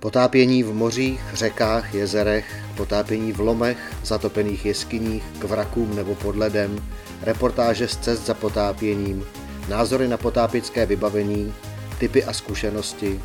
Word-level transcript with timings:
Potápění 0.00 0.62
v 0.62 0.74
mořích, 0.74 1.20
řekách, 1.34 1.94
jezerech, 1.94 2.62
potápění 2.76 3.32
v 3.32 3.40
lomech, 3.40 3.94
zatopených 4.04 4.66
jeskyních, 4.66 5.24
k 5.38 5.44
vrakům 5.44 5.96
nebo 5.96 6.14
pod 6.14 6.36
ledem, 6.36 6.88
reportáže 7.22 7.88
z 7.88 7.96
cest 7.96 8.26
za 8.26 8.34
potápěním, 8.34 9.24
názory 9.68 10.08
na 10.08 10.16
potápěcké 10.16 10.86
vybavení, 10.86 11.54
typy 11.98 12.24
a 12.24 12.32
zkušenosti, 12.32 13.20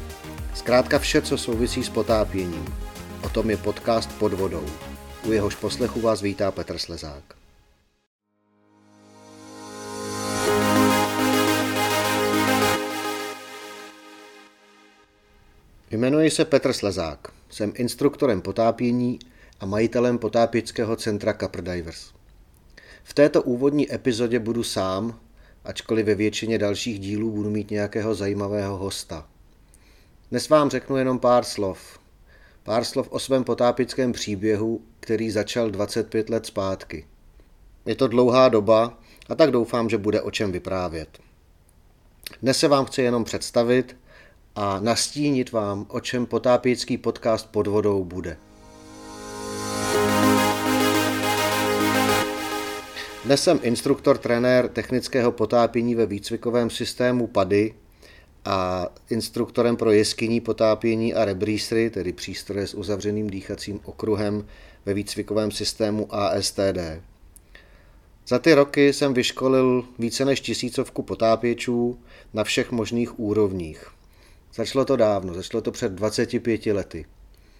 zkrátka 0.53 0.99
vše, 0.99 1.21
co 1.21 1.37
souvisí 1.37 1.83
s 1.83 1.89
potápěním. 1.89 2.65
O 3.23 3.29
tom 3.29 3.49
je 3.49 3.57
podcast 3.57 4.09
Pod 4.19 4.33
vodou. 4.33 4.65
U 5.27 5.31
jehož 5.31 5.55
poslechu 5.55 6.01
vás 6.01 6.21
vítá 6.21 6.51
Petr 6.51 6.77
Slezák. 6.77 7.40
Jmenuji 15.91 16.29
se 16.29 16.45
Petr 16.45 16.73
Slezák, 16.73 17.27
jsem 17.49 17.73
instruktorem 17.75 18.41
potápění 18.41 19.19
a 19.59 19.65
majitelem 19.65 20.17
potápěckého 20.17 20.95
centra 20.95 21.33
Capr 21.33 21.61
Divers. 21.61 22.11
V 23.03 23.13
této 23.13 23.41
úvodní 23.41 23.93
epizodě 23.93 24.39
budu 24.39 24.63
sám, 24.63 25.19
ačkoliv 25.65 26.05
ve 26.05 26.15
většině 26.15 26.57
dalších 26.57 26.99
dílů 26.99 27.31
budu 27.31 27.49
mít 27.49 27.71
nějakého 27.71 28.15
zajímavého 28.15 28.77
hosta. 28.77 29.27
Dnes 30.29 30.49
vám 30.49 30.69
řeknu 30.69 30.97
jenom 30.97 31.19
pár 31.19 31.43
slov. 31.43 31.99
Pár 32.63 32.83
slov 32.83 33.07
o 33.11 33.19
svém 33.19 33.43
potápickém 33.43 34.11
příběhu, 34.11 34.81
který 34.99 35.31
začal 35.31 35.71
25 35.71 36.29
let 36.29 36.45
zpátky. 36.45 37.05
Je 37.85 37.95
to 37.95 38.07
dlouhá 38.07 38.49
doba 38.49 38.99
a 39.29 39.35
tak 39.35 39.51
doufám, 39.51 39.89
že 39.89 39.97
bude 39.97 40.21
o 40.21 40.31
čem 40.31 40.51
vyprávět. 40.51 41.19
Dnes 42.41 42.59
se 42.59 42.67
vám 42.67 42.85
chci 42.85 43.01
jenom 43.01 43.23
představit 43.23 43.95
a 44.55 44.79
nastínit 44.79 45.51
vám, 45.51 45.85
o 45.89 45.99
čem 45.99 46.25
potápěcký 46.25 46.97
podcast 46.97 47.49
pod 47.51 47.67
vodou 47.67 48.03
bude. 48.03 48.37
Dnes 53.25 53.43
jsem 53.43 53.59
instruktor, 53.63 54.17
trenér 54.17 54.67
technického 54.67 55.31
potápění 55.31 55.95
ve 55.95 56.05
výcvikovém 56.05 56.69
systému 56.69 57.27
PADY 57.27 57.73
a 58.45 58.87
instruktorem 59.09 59.77
pro 59.77 59.91
jeskyní 59.91 60.41
potápění 60.41 61.13
a 61.13 61.25
rebrísry, 61.25 61.89
tedy 61.89 62.13
přístroje 62.13 62.67
s 62.67 62.73
uzavřeným 62.73 63.29
dýchacím 63.29 63.79
okruhem 63.83 64.45
ve 64.85 64.93
výcvikovém 64.93 65.51
systému 65.51 66.15
ASTD. 66.15 67.01
Za 68.27 68.39
ty 68.39 68.53
roky 68.53 68.93
jsem 68.93 69.13
vyškolil 69.13 69.85
více 69.99 70.25
než 70.25 70.41
tisícovku 70.41 71.03
potápěčů 71.03 71.99
na 72.33 72.43
všech 72.43 72.71
možných 72.71 73.19
úrovních. 73.19 74.00
Začalo 74.53 74.85
to 74.85 74.95
dávno, 74.95 75.33
začalo 75.33 75.61
to 75.61 75.71
před 75.71 75.91
25 75.91 76.65
lety. 76.65 77.05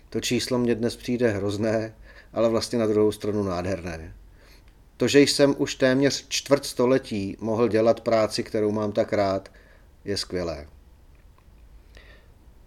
To 0.10 0.22
číslo 0.22 0.58
mě 0.58 0.76
dnes 0.76 0.96
přijde 0.96 1.30
hrozné, 1.30 1.96
ale 2.34 2.50
vlastně 2.50 2.80
na 2.80 2.88
druhou 2.88 3.12
stranu 3.12 3.44
nádherné. 3.44 4.16
To, 4.98 5.08
že 5.08 5.22
jsem 5.22 5.56
už 5.58 5.76
téměř 5.76 6.26
čtvrt 6.28 6.66
století 6.66 7.38
mohl 7.40 7.68
dělat 7.68 8.02
práci, 8.02 8.44
kterou 8.44 8.72
mám 8.72 8.92
tak 8.92 9.14
rád, 9.14 9.52
je 10.06 10.18
skvělé. 10.18 10.68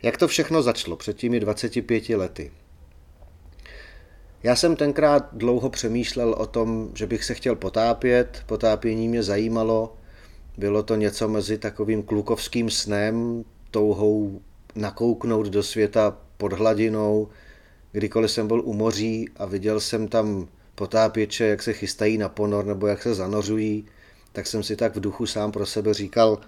Jak 0.02 0.16
to 0.16 0.28
všechno 0.28 0.62
začalo 0.62 0.96
před 0.96 1.16
těmi 1.16 1.40
25 1.40 2.08
lety? 2.08 2.52
Já 4.42 4.56
jsem 4.56 4.76
tenkrát 4.76 5.28
dlouho 5.32 5.70
přemýšlel 5.70 6.34
o 6.38 6.46
tom, 6.46 6.90
že 6.94 7.06
bych 7.06 7.24
se 7.24 7.34
chtěl 7.34 7.56
potápět, 7.56 8.42
potápění 8.46 9.08
mě 9.08 9.22
zajímalo, 9.22 9.96
bylo 10.58 10.82
to 10.82 10.96
něco 10.96 11.28
mezi 11.28 11.58
takovým 11.58 12.02
klukovským 12.02 12.70
snem, 12.70 13.44
touhou 13.74 14.40
nakouknout 14.74 15.46
do 15.46 15.62
světa 15.62 16.16
pod 16.36 16.52
hladinou, 16.52 17.28
kdykoliv 17.92 18.30
jsem 18.30 18.48
byl 18.48 18.60
u 18.64 18.72
moří 18.72 19.28
a 19.36 19.46
viděl 19.46 19.80
jsem 19.80 20.08
tam 20.08 20.48
potápěče, 20.74 21.44
jak 21.44 21.62
se 21.62 21.72
chystají 21.72 22.18
na 22.18 22.28
ponor 22.28 22.64
nebo 22.64 22.86
jak 22.86 23.02
se 23.02 23.14
zanořují, 23.14 23.86
tak 24.32 24.46
jsem 24.46 24.62
si 24.62 24.76
tak 24.76 24.96
v 24.96 25.00
duchu 25.00 25.26
sám 25.26 25.52
pro 25.52 25.66
sebe 25.66 25.94
říkal, 25.94 26.38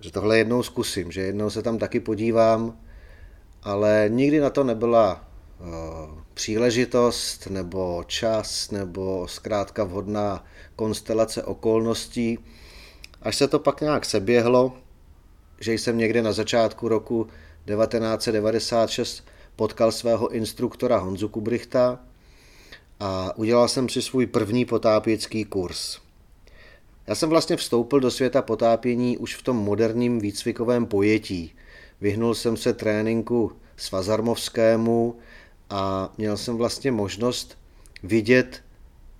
že 0.00 0.12
tohle 0.12 0.38
jednou 0.38 0.62
zkusím, 0.62 1.12
že 1.12 1.20
jednou 1.20 1.50
se 1.50 1.62
tam 1.62 1.78
taky 1.78 2.00
podívám, 2.00 2.78
ale 3.62 4.06
nikdy 4.08 4.40
na 4.40 4.50
to 4.50 4.64
nebyla 4.64 5.24
uh, 5.60 5.66
příležitost 6.34 7.46
nebo 7.50 8.04
čas 8.06 8.70
nebo 8.70 9.28
zkrátka 9.28 9.84
vhodná 9.84 10.44
konstelace 10.76 11.42
okolností. 11.42 12.38
Až 13.22 13.36
se 13.36 13.48
to 13.48 13.58
pak 13.58 13.80
nějak 13.80 14.04
seběhlo, 14.04 14.83
že 15.60 15.72
jsem 15.72 15.98
někde 15.98 16.22
na 16.22 16.32
začátku 16.32 16.88
roku 16.88 17.26
1996 17.66 19.24
potkal 19.56 19.92
svého 19.92 20.28
instruktora 20.28 20.98
Honzu 20.98 21.28
Kubrichta 21.28 22.00
a 23.00 23.36
udělal 23.36 23.68
jsem 23.68 23.88
si 23.88 24.02
svůj 24.02 24.26
první 24.26 24.64
potápěcký 24.64 25.44
kurz. 25.44 25.98
Já 27.06 27.14
jsem 27.14 27.28
vlastně 27.28 27.56
vstoupil 27.56 28.00
do 28.00 28.10
světa 28.10 28.42
potápění 28.42 29.18
už 29.18 29.34
v 29.34 29.42
tom 29.42 29.56
moderním 29.56 30.18
výcvikovém 30.18 30.86
pojetí. 30.86 31.54
Vyhnul 32.00 32.34
jsem 32.34 32.56
se 32.56 32.72
tréninku 32.72 33.52
svazarmovskému 33.76 35.16
a 35.70 36.12
měl 36.18 36.36
jsem 36.36 36.56
vlastně 36.56 36.92
možnost 36.92 37.58
vidět, 38.02 38.62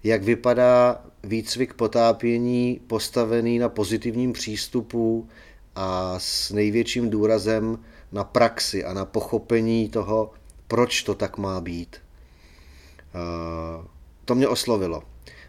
jak 0.05 0.23
vypadá 0.23 1.05
výcvik 1.23 1.75
potápění 1.75 2.81
postavený 2.87 3.59
na 3.59 3.69
pozitivním 3.69 4.33
přístupu 4.33 5.29
a 5.77 6.15
s 6.19 6.51
největším 6.51 7.11
důrazem 7.11 7.79
na 8.13 8.25
praxi 8.25 8.85
a 8.85 8.93
na 8.93 9.05
pochopení 9.05 9.89
toho, 9.89 10.31
proč 10.69 11.03
to 11.03 11.15
tak 11.15 11.39
má 11.39 11.61
být. 11.61 11.97
Eh, 13.15 13.87
to 14.25 14.35
mě 14.35 14.49
oslovilo. 14.49 15.03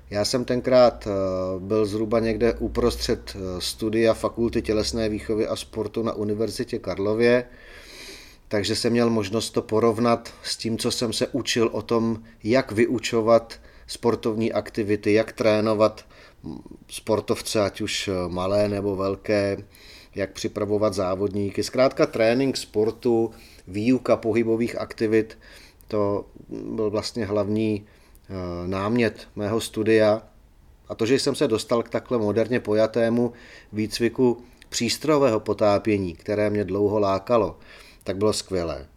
Já 0.10 0.26
jsem 0.26 0.46
tenkrát 0.46 1.08
eh, 1.08 1.12
byl 1.60 1.86
zhruba 1.86 2.20
někde 2.20 2.54
uprostřed 2.54 3.36
eh, 3.36 3.62
studia 3.62 4.14
Fakulty 4.14 4.62
tělesné 4.62 5.10
výchovy 5.10 5.48
a 5.48 5.56
sportu 5.56 6.04
na 6.04 6.14
Univerzitě 6.14 6.80
Karlově, 6.80 7.46
takže 8.48 8.76
jsem 8.76 8.92
měl 8.92 9.10
možnost 9.10 9.50
to 9.50 9.62
porovnat 9.62 10.34
s 10.44 10.58
tím, 10.58 10.78
co 10.78 10.92
jsem 10.92 11.14
se 11.14 11.28
učil 11.28 11.70
o 11.72 11.82
tom, 11.82 12.24
jak 12.44 12.72
vyučovat 12.72 13.60
sportovní 13.88 14.54
aktivity, 14.54 15.14
jak 15.14 15.32
trénovat 15.32 16.06
sportovce, 16.90 17.62
ať 17.62 17.82
už 17.82 18.10
malé 18.28 18.70
nebo 18.70 18.96
velké, 18.96 19.58
jak 20.16 20.32
připravovat 20.32 20.94
závodníky. 20.94 21.64
Zkrátka 21.64 22.06
trénink 22.06 22.58
sportu, 22.58 23.32
výuka 23.68 24.18
pohybových 24.18 24.78
aktivit, 24.78 25.38
to 25.88 26.26
byl 26.50 26.90
vlastně 26.90 27.26
hlavní 27.26 27.86
eh, 27.86 28.68
námět 28.68 29.28
mého 29.36 29.62
studia. 29.62 30.22
A 30.90 30.96
to, 30.96 31.06
že 31.06 31.20
jsem 31.20 31.36
se 31.36 31.48
dostal 31.48 31.84
k 31.84 31.90
takhle 31.90 32.18
moderně 32.18 32.60
pojatému 32.60 33.34
výcviku 33.74 34.38
přístrojového 34.70 35.40
potápění, 35.40 36.14
které 36.14 36.50
mě 36.50 36.64
dlouho 36.64 37.00
lákalo, 37.00 37.58
tak 38.04 38.18
bylo 38.18 38.34
skvělé. 38.34 38.88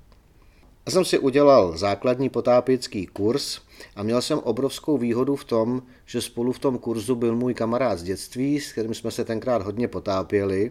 Já 0.86 0.92
jsem 0.92 1.04
si 1.04 1.18
udělal 1.18 1.78
základní 1.78 2.28
potápěcký 2.28 3.06
kurz 3.06 3.60
a 3.96 4.02
měl 4.02 4.22
jsem 4.22 4.38
obrovskou 4.38 4.98
výhodu 4.98 5.36
v 5.36 5.44
tom, 5.44 5.82
že 6.06 6.20
spolu 6.20 6.52
v 6.52 6.58
tom 6.58 6.78
kurzu 6.78 7.14
byl 7.14 7.36
můj 7.36 7.54
kamarád 7.54 7.98
z 7.98 8.02
dětství, 8.02 8.60
s 8.60 8.72
kterým 8.72 8.94
jsme 8.94 9.10
se 9.10 9.24
tenkrát 9.24 9.62
hodně 9.62 9.88
potápěli 9.88 10.70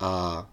a 0.00 0.46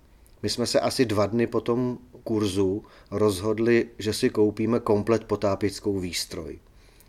my 0.44 0.50
jsme 0.50 0.68
se 0.68 0.80
asi 0.80 1.06
dva 1.06 1.26
dny 1.26 1.48
po 1.48 1.62
tom 1.62 1.98
kurzu 2.24 2.84
rozhodli, 3.12 3.90
že 4.00 4.14
si 4.14 4.30
koupíme 4.30 4.80
komplet 4.80 5.24
potápěckou 5.24 6.00
výstroj. 6.00 6.60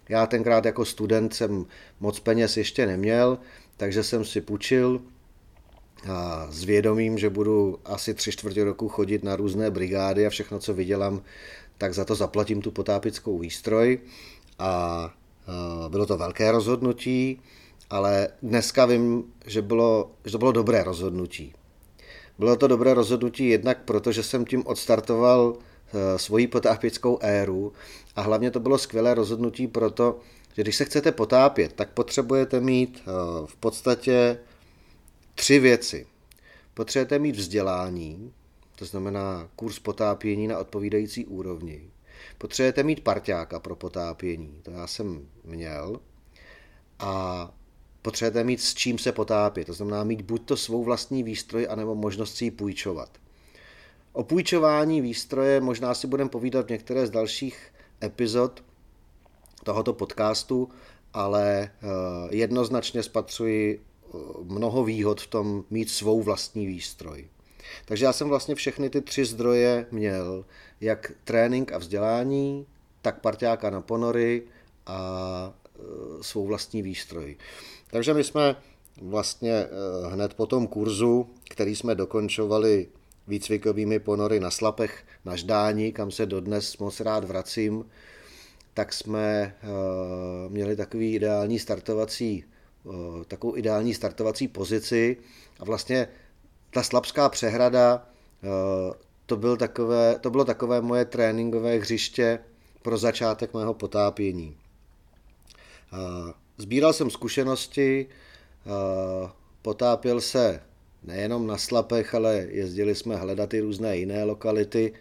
Já 0.08 0.26
tenkrát 0.26 0.64
jako 0.64 0.84
student 0.84 1.34
jsem 1.34 1.66
moc 2.00 2.20
peněz 2.20 2.56
ještě 2.56 2.86
neměl, 2.86 3.38
takže 3.76 4.02
jsem 4.02 4.24
si 4.24 4.40
půjčil 4.40 5.00
a 6.10 6.46
s 6.50 6.64
vědomím, 6.64 7.18
že 7.18 7.30
budu 7.30 7.78
asi 7.84 8.14
tři 8.14 8.32
čtvrtě 8.32 8.64
roku 8.64 8.88
chodit 8.88 9.24
na 9.24 9.36
různé 9.36 9.70
brigády 9.70 10.26
a 10.26 10.30
všechno, 10.30 10.58
co 10.58 10.74
vydělám, 10.74 11.22
tak 11.78 11.94
za 11.94 12.04
to 12.04 12.14
zaplatím 12.14 12.62
tu 12.62 12.70
potápickou 12.70 13.38
výstroj. 13.38 13.98
A 14.58 15.14
bylo 15.88 16.06
to 16.06 16.16
velké 16.16 16.52
rozhodnutí, 16.52 17.40
ale 17.90 18.28
dneska 18.42 18.86
vím, 18.86 19.24
že, 19.46 19.62
bylo, 19.62 20.10
že 20.24 20.32
to 20.32 20.38
bylo 20.38 20.52
dobré 20.52 20.84
rozhodnutí. 20.84 21.54
Bylo 22.38 22.56
to 22.56 22.66
dobré 22.66 22.94
rozhodnutí 22.94 23.48
jednak 23.48 23.78
proto, 23.84 24.12
že 24.12 24.22
jsem 24.22 24.44
tím 24.44 24.66
odstartoval 24.66 25.56
eh, 25.56 26.18
svoji 26.18 26.46
potápěckou 26.46 27.18
éru 27.20 27.72
a 28.16 28.22
hlavně 28.22 28.50
to 28.50 28.60
bylo 28.60 28.78
skvělé 28.78 29.14
rozhodnutí 29.14 29.66
proto, 29.66 30.18
že 30.56 30.62
když 30.62 30.76
se 30.76 30.84
chcete 30.84 31.12
potápět, 31.12 31.72
tak 31.72 31.90
potřebujete 31.90 32.60
mít 32.60 33.02
eh, 33.02 33.10
v 33.46 33.56
podstatě 33.56 34.38
tři 35.34 35.58
věci. 35.58 36.06
Potřebujete 36.74 37.18
mít 37.18 37.36
vzdělání, 37.36 38.32
to 38.76 38.84
znamená 38.84 39.48
kurz 39.56 39.78
potápění 39.78 40.48
na 40.48 40.58
odpovídající 40.58 41.26
úrovni. 41.26 41.90
Potřebujete 42.38 42.82
mít 42.82 43.04
parťáka 43.04 43.60
pro 43.60 43.76
potápění, 43.76 44.60
to 44.62 44.70
já 44.70 44.86
jsem 44.86 45.28
měl. 45.44 46.00
A 46.98 47.50
potřebujete 48.02 48.44
mít 48.44 48.60
s 48.60 48.74
čím 48.74 48.98
se 48.98 49.12
potápět. 49.12 49.64
To 49.64 49.72
znamená 49.72 50.04
mít 50.04 50.22
buď 50.22 50.42
to 50.44 50.56
svou 50.56 50.84
vlastní 50.84 51.22
výstroj, 51.22 51.66
anebo 51.70 51.94
možnost 51.94 52.36
si 52.36 52.44
ji 52.44 52.50
půjčovat. 52.50 53.10
O 54.12 54.24
půjčování 54.24 55.00
výstroje 55.00 55.60
možná 55.60 55.94
si 55.94 56.06
budeme 56.06 56.30
povídat 56.30 56.66
v 56.66 56.70
některé 56.70 57.06
z 57.06 57.10
dalších 57.10 57.72
epizod 58.02 58.64
tohoto 59.64 59.92
podcastu, 59.92 60.68
ale 61.12 61.70
jednoznačně 62.30 63.02
spatřuji 63.02 63.80
mnoho 64.42 64.84
výhod 64.84 65.20
v 65.20 65.26
tom 65.26 65.64
mít 65.70 65.90
svou 65.90 66.22
vlastní 66.22 66.66
výstroj. 66.66 67.28
Takže 67.84 68.04
já 68.04 68.12
jsem 68.12 68.28
vlastně 68.28 68.54
všechny 68.54 68.90
ty 68.90 69.00
tři 69.00 69.24
zdroje 69.24 69.86
měl, 69.90 70.44
jak 70.80 71.12
trénink 71.24 71.72
a 71.72 71.78
vzdělání, 71.78 72.66
tak 73.02 73.20
parťáka 73.20 73.70
na 73.70 73.80
ponory 73.80 74.42
a 74.86 75.54
e, 75.54 76.22
svou 76.22 76.46
vlastní 76.46 76.82
výstroj. 76.82 77.36
Takže 77.92 78.14
my 78.14 78.24
jsme 78.24 78.56
vlastně 79.02 79.52
e, 79.52 79.68
hned 80.08 80.34
po 80.34 80.46
tom 80.46 80.66
kurzu, 80.66 81.30
který 81.50 81.76
jsme 81.76 81.94
dokončovali 81.94 82.88
výcvikovými 83.28 83.98
ponory 83.98 84.40
na 84.40 84.50
slapech 84.50 85.04
na 85.24 85.36
Ždáni, 85.36 85.92
kam 85.92 86.10
se 86.10 86.26
dodnes 86.26 86.78
moc 86.78 87.00
rád 87.00 87.24
vracím, 87.24 87.84
tak 88.74 88.92
jsme 88.92 89.22
e, 89.22 89.54
měli 90.48 90.76
takový 90.76 91.14
ideální 91.14 91.58
startovací, 91.58 92.44
takovou 93.28 93.56
ideální 93.56 93.94
startovací 93.94 94.48
pozici 94.48 95.16
a 95.60 95.64
vlastně 95.64 96.08
ta 96.70 96.82
slabská 96.82 97.28
přehrada, 97.28 98.06
to, 99.26 99.36
byl 99.36 99.56
takové, 99.56 100.18
to 100.18 100.30
bylo 100.30 100.44
takové 100.44 100.80
moje 100.80 101.04
tréninkové 101.04 101.78
hřiště 101.78 102.38
pro 102.82 102.98
začátek 102.98 103.54
mého 103.54 103.74
potápění. 103.74 104.56
Sbíral 106.62 106.92
jsem 106.92 107.10
zkušenosti, 107.10 108.06
potápěl 109.62 110.20
se 110.20 110.60
nejenom 111.02 111.46
na 111.46 111.58
slapech, 111.58 112.14
ale 112.14 112.46
jezdili 112.50 112.94
jsme 112.94 113.16
hledat 113.16 113.54
i 113.54 113.60
různé 113.60 113.96
jiné 113.96 114.24
lokality. 114.24 114.92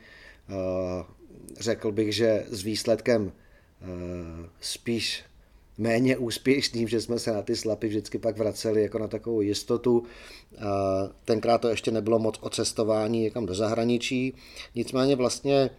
Řekl 1.59 1.91
bych, 1.91 2.15
že 2.15 2.45
s 2.49 2.63
výsledkem 2.63 3.31
spíš 4.61 5.23
méně 5.77 6.17
úspěšným, 6.17 6.87
že 6.87 7.01
jsme 7.01 7.19
se 7.19 7.31
na 7.31 7.41
ty 7.41 7.55
slapy 7.55 7.87
vždycky 7.87 8.17
pak 8.17 8.37
vraceli 8.37 8.81
jako 8.81 8.99
na 8.99 9.07
takovou 9.07 9.41
jistotu. 9.41 10.03
Tenkrát 11.25 11.57
to 11.57 11.69
ještě 11.69 11.91
nebylo 11.91 12.19
moc 12.19 12.37
o 12.41 12.49
cestování 12.49 13.21
někam 13.21 13.45
do 13.45 13.53
zahraničí, 13.53 14.33
nicméně 14.75 15.15
vlastně 15.15 15.69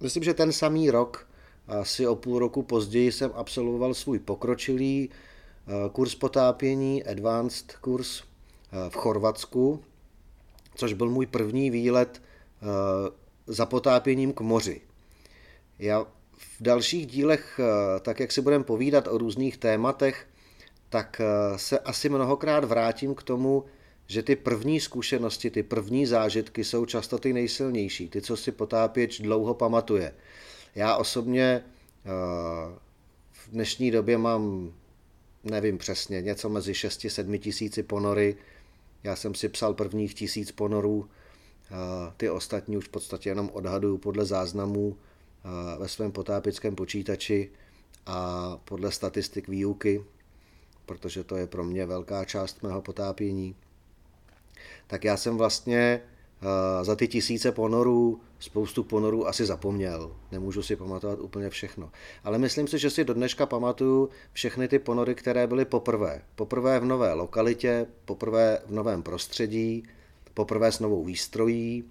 myslím, 0.00 0.24
že 0.24 0.34
ten 0.34 0.52
samý 0.52 0.90
rok, 0.90 1.28
asi 1.68 2.06
o 2.06 2.16
půl 2.16 2.38
roku 2.38 2.62
později 2.62 3.12
jsem 3.12 3.30
absolvoval 3.34 3.94
svůj 3.94 4.18
pokročilý 4.18 5.10
kurz 5.92 6.14
potápění, 6.14 7.04
advanced 7.04 7.76
kurz 7.80 8.22
v 8.88 8.94
Chorvatsku, 8.96 9.80
což 10.74 10.92
byl 10.92 11.10
můj 11.10 11.26
první 11.26 11.70
výlet 11.70 12.22
za 13.46 13.66
potápěním 13.66 14.32
k 14.32 14.40
moři. 14.40 14.80
Já 15.78 16.06
v 16.38 16.62
dalších 16.62 17.06
dílech, 17.06 17.60
eh, 17.60 18.00
tak 18.00 18.20
jak 18.20 18.32
si 18.32 18.40
budeme 18.40 18.64
povídat 18.64 19.08
o 19.08 19.18
různých 19.18 19.56
tématech, 19.56 20.26
tak 20.88 21.20
eh, 21.20 21.58
se 21.58 21.78
asi 21.78 22.08
mnohokrát 22.08 22.64
vrátím 22.64 23.14
k 23.14 23.22
tomu, 23.22 23.64
že 24.06 24.22
ty 24.22 24.36
první 24.36 24.80
zkušenosti, 24.80 25.50
ty 25.50 25.62
první 25.62 26.06
zážitky 26.06 26.64
jsou 26.64 26.86
často 26.86 27.18
ty 27.18 27.32
nejsilnější, 27.32 28.08
ty, 28.08 28.22
co 28.22 28.36
si 28.36 28.52
potápěč 28.52 29.20
dlouho 29.20 29.54
pamatuje. 29.54 30.14
Já 30.74 30.96
osobně 30.96 31.44
eh, 31.44 32.10
v 33.32 33.50
dnešní 33.50 33.90
době 33.90 34.18
mám, 34.18 34.72
nevím 35.44 35.78
přesně, 35.78 36.22
něco 36.22 36.48
mezi 36.48 36.72
6-7 36.72 37.38
tisíci 37.38 37.82
ponory. 37.82 38.36
Já 39.02 39.16
jsem 39.16 39.34
si 39.34 39.48
psal 39.48 39.74
prvních 39.74 40.14
tisíc 40.14 40.52
ponorů, 40.52 41.08
ty 42.16 42.30
ostatní 42.30 42.76
už 42.76 42.84
v 42.84 42.88
podstatě 42.88 43.28
jenom 43.28 43.50
odhaduju 43.52 43.98
podle 43.98 44.24
záznamů 44.24 44.96
ve 45.78 45.88
svém 45.88 46.12
potápickém 46.12 46.74
počítači 46.74 47.50
a 48.06 48.50
podle 48.64 48.92
statistik 48.92 49.48
výuky, 49.48 50.04
protože 50.86 51.24
to 51.24 51.36
je 51.36 51.46
pro 51.46 51.64
mě 51.64 51.86
velká 51.86 52.24
část 52.24 52.62
mého 52.62 52.82
potápění, 52.82 53.56
tak 54.86 55.04
já 55.04 55.16
jsem 55.16 55.36
vlastně 55.36 56.00
za 56.82 56.96
ty 56.96 57.08
tisíce 57.08 57.52
ponorů, 57.52 58.20
spoustu 58.38 58.84
ponorů 58.84 59.28
asi 59.28 59.46
zapomněl. 59.46 60.16
Nemůžu 60.32 60.62
si 60.62 60.76
pamatovat 60.76 61.18
úplně 61.20 61.50
všechno. 61.50 61.90
Ale 62.24 62.38
myslím 62.38 62.68
si, 62.68 62.78
že 62.78 62.90
si 62.90 63.04
do 63.04 63.14
dneška 63.14 63.46
pamatuju 63.46 64.08
všechny 64.32 64.68
ty 64.68 64.78
ponory, 64.78 65.14
které 65.14 65.46
byly 65.46 65.64
poprvé. 65.64 66.22
Poprvé 66.34 66.80
v 66.80 66.84
nové 66.84 67.12
lokalitě, 67.12 67.86
poprvé 68.04 68.58
v 68.66 68.70
novém 68.70 69.02
prostředí, 69.02 69.82
poprvé 70.34 70.72
s 70.72 70.80
novou 70.80 71.04
výstrojí, 71.04 71.84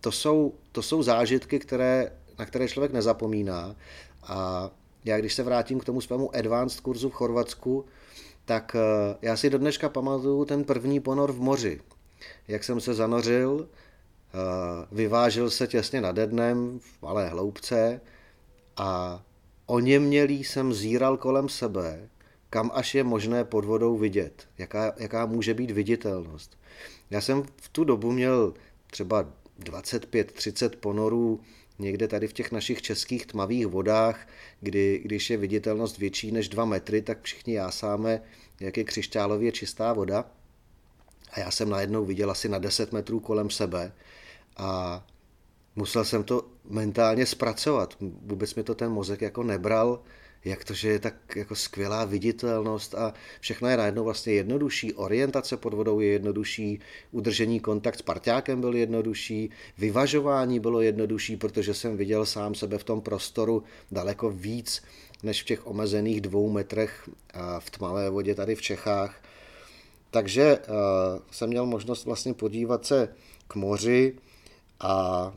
to 0.00 0.12
jsou, 0.12 0.54
to 0.72 0.82
jsou 0.82 1.02
zážitky, 1.02 1.58
které, 1.58 2.12
na 2.38 2.46
které 2.46 2.68
člověk 2.68 2.92
nezapomíná. 2.92 3.76
A 4.22 4.70
já 5.04 5.18
když 5.18 5.34
se 5.34 5.42
vrátím 5.42 5.80
k 5.80 5.84
tomu 5.84 6.00
svému 6.00 6.36
advanced 6.36 6.80
kurzu 6.80 7.08
v 7.08 7.12
Chorvatsku, 7.12 7.84
tak 8.44 8.76
eh, 8.76 9.16
já 9.22 9.36
si 9.36 9.50
do 9.50 9.58
dneška 9.58 9.88
pamatuju 9.88 10.44
ten 10.44 10.64
první 10.64 11.00
ponor 11.00 11.32
v 11.32 11.40
moři. 11.40 11.80
Jak 12.48 12.64
jsem 12.64 12.80
se 12.80 12.94
zanořil, 12.94 13.68
eh, 13.68 14.86
vyvážil 14.92 15.50
se 15.50 15.66
těsně 15.66 16.00
nad 16.00 16.16
dnem 16.16 16.80
v 16.80 17.02
malé 17.02 17.28
hloubce 17.28 18.00
a 18.76 19.22
oněmělý 19.66 20.44
jsem 20.44 20.72
zíral 20.72 21.16
kolem 21.16 21.48
sebe, 21.48 22.08
kam 22.50 22.70
až 22.74 22.94
je 22.94 23.04
možné 23.04 23.44
pod 23.44 23.64
vodou 23.64 23.98
vidět, 23.98 24.48
jaká, 24.58 24.94
jaká 24.96 25.26
může 25.26 25.54
být 25.54 25.70
viditelnost. 25.70 26.58
Já 27.10 27.20
jsem 27.20 27.42
v 27.56 27.68
tu 27.68 27.84
dobu 27.84 28.12
měl 28.12 28.54
třeba 28.86 29.26
25-30 29.60 30.76
ponorů 30.76 31.40
někde 31.80 32.08
tady 32.08 32.28
v 32.28 32.32
těch 32.32 32.52
našich 32.52 32.82
českých 32.82 33.26
tmavých 33.26 33.66
vodách, 33.66 34.28
kdy, 34.60 35.00
když 35.04 35.30
je 35.30 35.36
viditelnost 35.36 35.98
větší 35.98 36.32
než 36.32 36.48
2 36.48 36.64
metry, 36.64 37.02
tak 37.02 37.22
všichni 37.22 37.54
jásáme, 37.54 38.22
jak 38.60 38.76
je 38.76 38.84
křišťálově 38.84 39.52
čistá 39.52 39.92
voda. 39.92 40.30
A 41.32 41.40
já 41.40 41.50
jsem 41.50 41.70
najednou 41.70 42.04
viděl 42.04 42.30
asi 42.30 42.48
na 42.48 42.58
10 42.58 42.92
metrů 42.92 43.20
kolem 43.20 43.50
sebe 43.50 43.92
a 44.56 45.02
musel 45.76 46.04
jsem 46.04 46.24
to 46.24 46.46
mentálně 46.68 47.26
zpracovat. 47.26 47.96
Vůbec 48.00 48.54
mi 48.54 48.62
to 48.62 48.74
ten 48.74 48.92
mozek 48.92 49.22
jako 49.22 49.42
nebral, 49.42 50.02
jak 50.44 50.64
to, 50.64 50.74
že 50.74 50.88
je 50.88 50.98
tak 50.98 51.36
jako 51.36 51.54
skvělá 51.54 52.04
viditelnost 52.04 52.94
a 52.94 53.14
všechno 53.40 53.68
je 53.68 53.76
najednou 53.76 54.04
vlastně 54.04 54.32
jednodušší, 54.32 54.94
orientace 54.94 55.56
pod 55.56 55.74
vodou 55.74 56.00
je 56.00 56.08
jednodušší, 56.08 56.80
udržení 57.10 57.60
kontakt 57.60 57.98
s 57.98 58.02
parťákem 58.02 58.60
byl 58.60 58.76
jednodušší, 58.76 59.50
vyvažování 59.78 60.60
bylo 60.60 60.80
jednodušší, 60.80 61.36
protože 61.36 61.74
jsem 61.74 61.96
viděl 61.96 62.26
sám 62.26 62.54
sebe 62.54 62.78
v 62.78 62.84
tom 62.84 63.00
prostoru 63.00 63.62
daleko 63.90 64.30
víc 64.30 64.82
než 65.22 65.42
v 65.42 65.46
těch 65.46 65.66
omezených 65.66 66.20
dvou 66.20 66.50
metrech 66.50 67.10
v 67.58 67.70
tmavé 67.70 68.10
vodě 68.10 68.34
tady 68.34 68.54
v 68.54 68.62
Čechách. 68.62 69.22
Takže 70.10 70.58
uh, 70.58 70.74
jsem 71.30 71.48
měl 71.48 71.66
možnost 71.66 72.04
vlastně 72.04 72.34
podívat 72.34 72.86
se 72.86 73.08
k 73.48 73.54
moři 73.54 74.18
a 74.80 75.32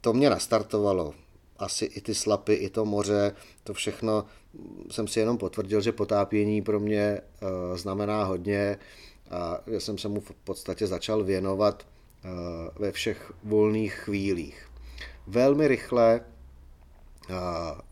to 0.00 0.12
mě 0.12 0.30
nastartovalo 0.30 1.14
asi 1.58 1.84
i 1.84 2.00
ty 2.00 2.14
slapy, 2.14 2.54
i 2.54 2.70
to 2.70 2.84
moře, 2.84 3.32
to 3.64 3.74
všechno 3.74 4.24
jsem 4.90 5.08
si 5.08 5.20
jenom 5.20 5.38
potvrdil, 5.38 5.80
že 5.80 5.92
potápění 5.92 6.62
pro 6.62 6.80
mě 6.80 7.00
eh, 7.00 7.20
znamená 7.78 8.24
hodně 8.24 8.78
a 9.30 9.60
že 9.66 9.80
jsem 9.80 9.98
se 9.98 10.08
mu 10.08 10.20
v 10.20 10.32
podstatě 10.44 10.86
začal 10.86 11.24
věnovat 11.24 11.86
eh, 11.86 12.28
ve 12.78 12.92
všech 12.92 13.32
volných 13.44 13.94
chvílích. 13.94 14.66
Velmi 15.26 15.68
rychle 15.68 16.20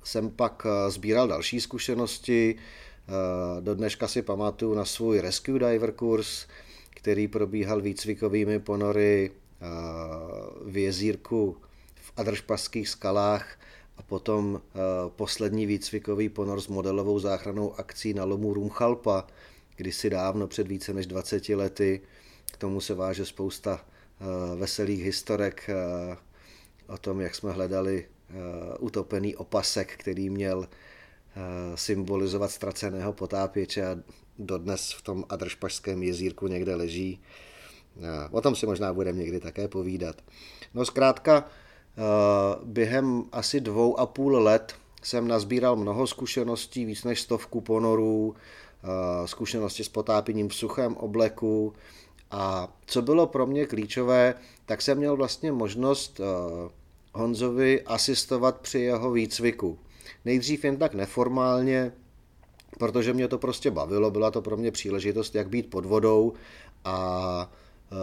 jsem 0.05 0.31
pak 0.31 0.67
sbíral 0.89 1.29
další 1.29 1.61
zkušenosti. 1.61 2.57
Do 3.61 3.75
dneška 3.75 4.09
si 4.09 4.23
pamatuju 4.23 4.75
na 4.75 4.85
svůj 4.85 5.21
Rescue 5.21 5.59
Diver 5.59 5.93
kurz, 5.93 6.47
který 6.91 7.29
probíhal 7.29 7.81
výcvikovými 7.81 8.59
ponory 8.59 9.31
v 10.67 10.77
jezírku 10.77 11.57
Adršpaských 12.19 12.89
skalách 12.89 13.59
a 13.97 14.03
potom 14.03 14.61
eh, 14.61 14.79
poslední 15.17 15.67
výcvikový 15.67 16.29
ponor 16.29 16.61
s 16.61 16.69
modelovou 16.69 17.19
záchranou 17.19 17.79
akcí 17.79 18.15
na 18.15 18.25
lomu 18.25 18.55
Rumchalpa, 18.55 19.27
kdysi 19.77 20.11
dávno 20.11 20.47
před 20.47 20.69
více 20.69 20.93
než 20.93 21.07
20 21.07 21.49
lety. 21.49 22.01
K 22.53 22.57
tomu 22.57 22.81
se 22.81 22.95
váže 22.95 23.27
spousta 23.27 23.85
eh, 23.85 24.57
veselých 24.57 25.05
historek 25.05 25.71
eh, 25.71 26.17
o 26.87 26.99
tom, 26.99 27.21
jak 27.21 27.35
jsme 27.35 27.53
hledali 27.53 28.07
utopený 28.79 29.37
opasek, 29.37 29.97
který 29.97 30.31
měl 30.31 30.69
symbolizovat 31.75 32.51
ztraceného 32.51 33.13
potápěče 33.13 33.87
a 33.87 33.97
dodnes 34.39 34.93
v 34.93 35.03
tom 35.03 35.25
Adršpašském 35.29 36.03
jezírku 36.03 36.47
někde 36.47 36.75
leží. 36.75 37.21
O 38.31 38.41
tom 38.41 38.57
si 38.57 38.67
možná 38.67 38.93
budeme 38.93 39.19
někdy 39.19 39.41
také 39.41 39.69
povídat. 39.69 40.17
No 40.75 40.85
zkrátka, 40.85 41.45
Eh, 41.99 42.57
během 42.65 43.25
asi 43.33 43.61
dvou 43.61 44.01
a 44.01 44.07
půl 44.07 44.39
let 44.39 44.75
jsem 45.03 45.29
nazbíral 45.29 45.77
mnoho 45.77 46.07
zkušeností, 46.07 46.85
víc 46.85 47.05
než 47.05 47.21
stovku 47.21 47.61
ponorů, 47.61 48.35
eh, 48.35 49.29
zkušenosti 49.29 49.85
s 49.85 49.89
potápěním 49.89 50.49
v 50.49 50.55
suchém 50.55 50.97
obleku 50.97 51.73
A 52.31 52.69
co 52.87 53.03
bylo 53.03 53.27
pro 53.27 53.47
mě 53.47 53.67
klíčové, 53.67 54.35
tak 54.67 54.83
jsem 54.83 54.99
měl 54.99 55.17
vlastně 55.17 55.53
možnost 55.53 56.21
Honzovi 57.15 57.83
asistovat 57.83 58.61
při 58.61 58.79
jeho 58.79 59.11
výcviku. 59.11 59.79
Nejdřív 60.25 60.65
jen 60.65 60.77
tak 60.77 60.95
neformálně, 60.95 61.93
protože 62.79 63.13
mě 63.13 63.29
to 63.29 63.39
prostě 63.39 63.71
bavilo, 63.71 64.11
byla 64.11 64.31
to 64.31 64.43
pro 64.43 64.57
mě 64.57 64.71
příležitost, 64.71 65.35
jak 65.35 65.49
být 65.49 65.71
pod 65.71 65.87
vodou 65.87 66.33
a 66.85 67.51
e, 67.93 67.97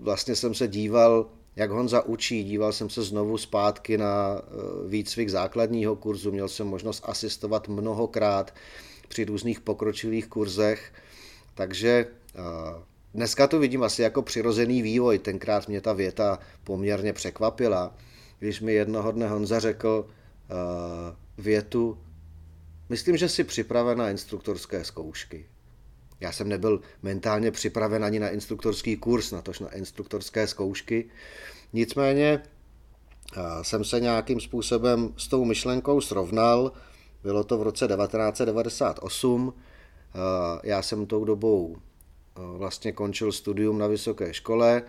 vlastně 0.00 0.36
jsem 0.36 0.54
se 0.54 0.68
díval, 0.68 1.26
jak 1.56 1.70
Honza 1.70 2.02
učí, 2.02 2.44
díval 2.44 2.72
jsem 2.72 2.90
se 2.90 3.02
znovu 3.02 3.38
zpátky 3.38 3.98
na 3.98 4.36
e, 4.36 4.88
výcvik 4.88 5.28
základního 5.28 5.96
kurzu, 5.96 6.32
měl 6.32 6.48
jsem 6.48 6.66
možnost 6.66 7.02
asistovat 7.06 7.68
mnohokrát 7.68 8.54
při 9.08 9.24
různých 9.24 9.60
pokročilých 9.60 10.26
kurzech, 10.26 10.92
takže 11.54 11.90
e, 11.90 12.06
dneska 13.14 13.46
to 13.46 13.58
vidím 13.58 13.82
asi 13.82 14.02
jako 14.02 14.22
přirozený 14.22 14.82
vývoj, 14.82 15.18
tenkrát 15.18 15.68
mě 15.68 15.80
ta 15.80 15.92
věta 15.92 16.38
poměrně 16.64 17.12
překvapila, 17.12 17.94
když 18.38 18.60
mi 18.60 18.72
jednoho 18.72 19.12
dne 19.12 19.28
Honza 19.28 19.60
řekl 19.60 20.06
větu, 21.38 21.98
Myslím, 22.92 23.16
že 23.16 23.28
jsi 23.28 23.44
připraven 23.44 23.98
na 23.98 24.10
instruktorské 24.10 24.84
zkoušky. 24.84 25.46
Já 26.20 26.32
jsem 26.32 26.48
nebyl 26.48 26.80
mentálně 27.02 27.50
připraven 27.50 28.04
ani 28.04 28.20
na 28.20 28.28
instruktorský 28.28 28.96
kurz, 28.96 29.30
na 29.30 29.42
tož 29.42 29.60
na 29.60 29.74
instruktorské 29.74 30.46
zkoušky. 30.46 31.10
Nicméně 31.72 32.42
jsem 33.62 33.84
se 33.84 34.00
nějakým 34.00 34.40
způsobem 34.40 35.14
s 35.16 35.28
tou 35.28 35.44
myšlenkou 35.44 36.00
srovnal. 36.00 36.72
Bylo 37.22 37.44
to 37.44 37.58
v 37.58 37.62
roce 37.62 37.88
1998. 37.88 39.54
Já 40.62 40.82
jsem 40.82 41.06
tou 41.06 41.24
dobou 41.24 41.76
vlastně 42.34 42.92
končil 42.92 43.32
studium 43.32 43.78
na 43.78 43.86
vysoké 43.86 44.34
škole. 44.34 44.82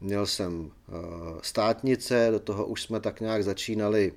Měl 0.00 0.26
jsem 0.26 0.70
státnice, 1.42 2.28
do 2.30 2.38
toho 2.38 2.66
už 2.66 2.82
jsme 2.82 3.00
tak 3.00 3.20
nějak 3.20 3.44
začínali 3.44 4.12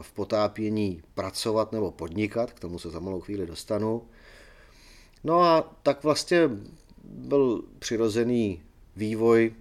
v 0.00 0.12
potápění 0.12 1.02
pracovat 1.14 1.72
nebo 1.72 1.90
podnikat, 1.90 2.52
k 2.52 2.60
tomu 2.60 2.78
se 2.78 2.90
za 2.90 3.00
malou 3.00 3.20
chvíli 3.20 3.46
dostanu. 3.46 4.02
No 5.24 5.40
a 5.40 5.76
tak 5.82 6.04
vlastně 6.04 6.50
byl 7.04 7.64
přirozený 7.78 8.62
vývoj, 8.96 9.54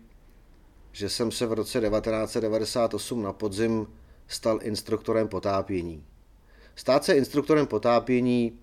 že 0.91 1.09
jsem 1.09 1.31
se 1.31 1.45
v 1.45 1.53
roce 1.53 1.81
1998 1.81 3.23
na 3.23 3.33
podzim 3.33 3.87
stal 4.27 4.59
instruktorem 4.61 5.27
potápění. 5.27 6.03
Stát 6.75 7.03
se 7.03 7.13
instruktorem 7.13 7.67
potápění 7.67 8.59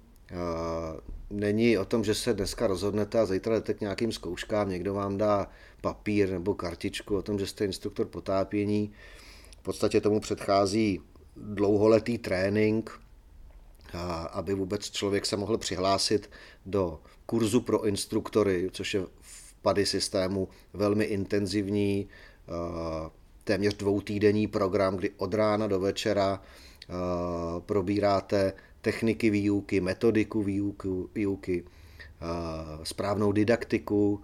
není 1.30 1.78
o 1.78 1.84
tom, 1.84 2.04
že 2.04 2.14
se 2.14 2.34
dneska 2.34 2.66
rozhodnete 2.66 3.18
a 3.18 3.26
zítra 3.26 3.54
jdete 3.54 3.74
k 3.74 3.80
nějakým 3.80 4.12
zkouškám, 4.12 4.70
někdo 4.70 4.94
vám 4.94 5.18
dá 5.18 5.50
papír 5.80 6.30
nebo 6.30 6.54
kartičku 6.54 7.16
o 7.16 7.22
tom, 7.22 7.38
že 7.38 7.46
jste 7.46 7.64
instruktor 7.64 8.06
potápění. 8.06 8.92
V 9.60 9.62
podstatě 9.62 10.00
tomu 10.00 10.20
předchází 10.20 11.00
dlouholetý 11.36 12.18
trénink, 12.18 13.00
aby 14.30 14.54
vůbec 14.54 14.90
člověk 14.90 15.26
se 15.26 15.36
mohl 15.36 15.58
přihlásit 15.58 16.30
do 16.66 17.00
kurzu 17.26 17.60
pro 17.60 17.86
instruktory, 17.86 18.68
což 18.72 18.94
je 18.94 19.00
v 19.20 19.54
PADY 19.62 19.86
systému 19.86 20.48
velmi 20.72 21.04
intenzivní, 21.04 22.08
téměř 23.44 23.74
dvoutýdenní 23.74 24.46
program, 24.46 24.96
kdy 24.96 25.10
od 25.16 25.34
rána 25.34 25.66
do 25.66 25.80
večera 25.80 26.42
probíráte 27.66 28.52
techniky 28.80 29.30
výuky, 29.30 29.80
metodiku 29.80 30.42
výuky, 30.42 30.88
výuky 31.14 31.64
správnou 32.82 33.32
didaktiku, 33.32 34.20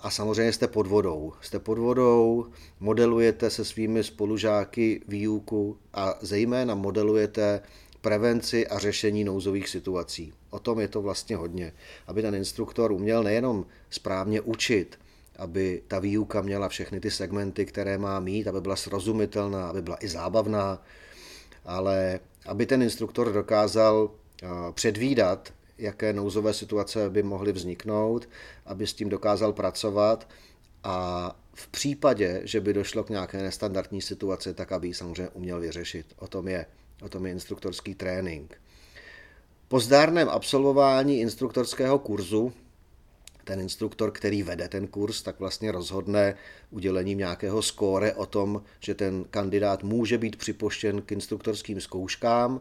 a 0.00 0.10
samozřejmě 0.10 0.52
jste 0.52 0.68
pod 0.68 0.86
vodou. 0.86 1.32
Jste 1.40 1.58
pod 1.58 1.78
vodou, 1.78 2.46
modelujete 2.80 3.50
se 3.50 3.64
svými 3.64 4.04
spolužáky 4.04 5.02
výuku 5.08 5.76
a 5.94 6.14
zejména 6.20 6.74
modelujete 6.74 7.60
prevenci 8.00 8.66
a 8.66 8.78
řešení 8.78 9.24
nouzových 9.24 9.68
situací. 9.68 10.32
O 10.50 10.58
tom 10.58 10.80
je 10.80 10.88
to 10.88 11.02
vlastně 11.02 11.36
hodně. 11.36 11.72
Aby 12.06 12.22
ten 12.22 12.34
instruktor 12.34 12.92
uměl 12.92 13.22
nejenom 13.22 13.66
správně 13.90 14.40
učit, 14.40 14.98
aby 15.36 15.82
ta 15.88 15.98
výuka 15.98 16.42
měla 16.42 16.68
všechny 16.68 17.00
ty 17.00 17.10
segmenty, 17.10 17.66
které 17.66 17.98
má 17.98 18.20
mít, 18.20 18.48
aby 18.48 18.60
byla 18.60 18.76
srozumitelná, 18.76 19.68
aby 19.68 19.82
byla 19.82 19.96
i 20.00 20.08
zábavná, 20.08 20.82
ale 21.64 22.20
aby 22.46 22.66
ten 22.66 22.82
instruktor 22.82 23.32
dokázal 23.32 24.10
předvídat, 24.74 25.52
jaké 25.78 26.12
nouzové 26.12 26.54
situace 26.54 27.10
by 27.10 27.22
mohly 27.22 27.52
vzniknout, 27.52 28.28
aby 28.66 28.86
s 28.86 28.94
tím 28.94 29.08
dokázal 29.08 29.52
pracovat 29.52 30.28
a 30.84 31.36
v 31.54 31.68
případě, 31.68 32.40
že 32.44 32.60
by 32.60 32.72
došlo 32.72 33.04
k 33.04 33.10
nějaké 33.10 33.42
nestandardní 33.42 34.02
situaci, 34.02 34.54
tak 34.54 34.72
aby 34.72 34.86
ji 34.86 34.94
samozřejmě 34.94 35.28
uměl 35.28 35.60
vyřešit. 35.60 36.06
O 36.18 36.28
tom 36.28 36.48
je, 36.48 36.66
o 37.02 37.08
tom 37.08 37.26
je 37.26 37.32
instruktorský 37.32 37.94
trénink. 37.94 38.60
Po 39.68 39.80
zdárném 39.80 40.28
absolvování 40.28 41.20
instruktorského 41.20 41.98
kurzu 41.98 42.52
ten 43.44 43.60
instruktor, 43.60 44.10
který 44.10 44.42
vede 44.42 44.68
ten 44.68 44.86
kurz, 44.86 45.22
tak 45.22 45.40
vlastně 45.40 45.72
rozhodne 45.72 46.34
udělením 46.70 47.18
nějakého 47.18 47.62
skóre 47.62 48.14
o 48.14 48.26
tom, 48.26 48.62
že 48.80 48.94
ten 48.94 49.24
kandidát 49.30 49.82
může 49.82 50.18
být 50.18 50.36
připoštěn 50.36 51.02
k 51.02 51.12
instruktorským 51.12 51.80
zkouškám 51.80 52.60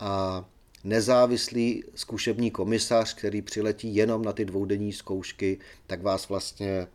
a 0.00 0.44
nezávislý 0.84 1.84
zkušební 1.94 2.50
komisař, 2.50 3.14
který 3.14 3.42
přiletí 3.42 3.96
jenom 3.96 4.22
na 4.22 4.32
ty 4.32 4.44
dvoudenní 4.44 4.92
zkoušky, 4.92 5.58
tak 5.86 6.02
vás 6.02 6.28
vlastně 6.28 6.86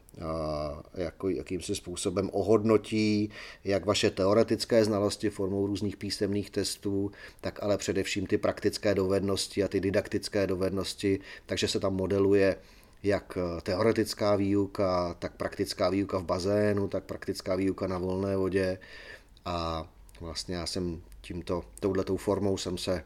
jako, 0.94 1.30
jakýmsi 1.30 1.76
způsobem 1.76 2.30
ohodnotí, 2.34 3.30
jak 3.64 3.86
vaše 3.86 4.10
teoretické 4.10 4.86
znalosti 4.86 5.30
formou 5.30 5.68
různých 5.68 5.98
písemných 5.98 6.50
testů, 6.50 7.12
tak 7.42 7.64
ale 7.64 7.78
především 7.78 8.28
ty 8.28 8.38
praktické 8.38 8.96
dovednosti 8.96 9.64
a 9.64 9.68
ty 9.68 9.80
didaktické 9.80 10.48
dovednosti, 10.48 11.20
takže 11.46 11.68
se 11.68 11.80
tam 11.80 11.96
modeluje 11.96 12.56
jak 13.04 13.38
teoretická 13.64 14.36
výuka, 14.36 15.16
tak 15.20 15.36
praktická 15.36 15.90
výuka 15.90 16.18
v 16.18 16.26
bazénu, 16.26 16.88
tak 16.88 17.04
praktická 17.04 17.56
výuka 17.56 17.88
na 17.88 17.98
volné 17.98 18.38
vodě. 18.38 18.80
A 19.46 19.90
vlastně 20.22 20.56
já 20.56 20.66
jsem 20.66 21.02
tímto, 21.22 21.64
touhletou 21.80 22.18
formou 22.18 22.58
jsem 22.58 22.78
se 22.78 23.04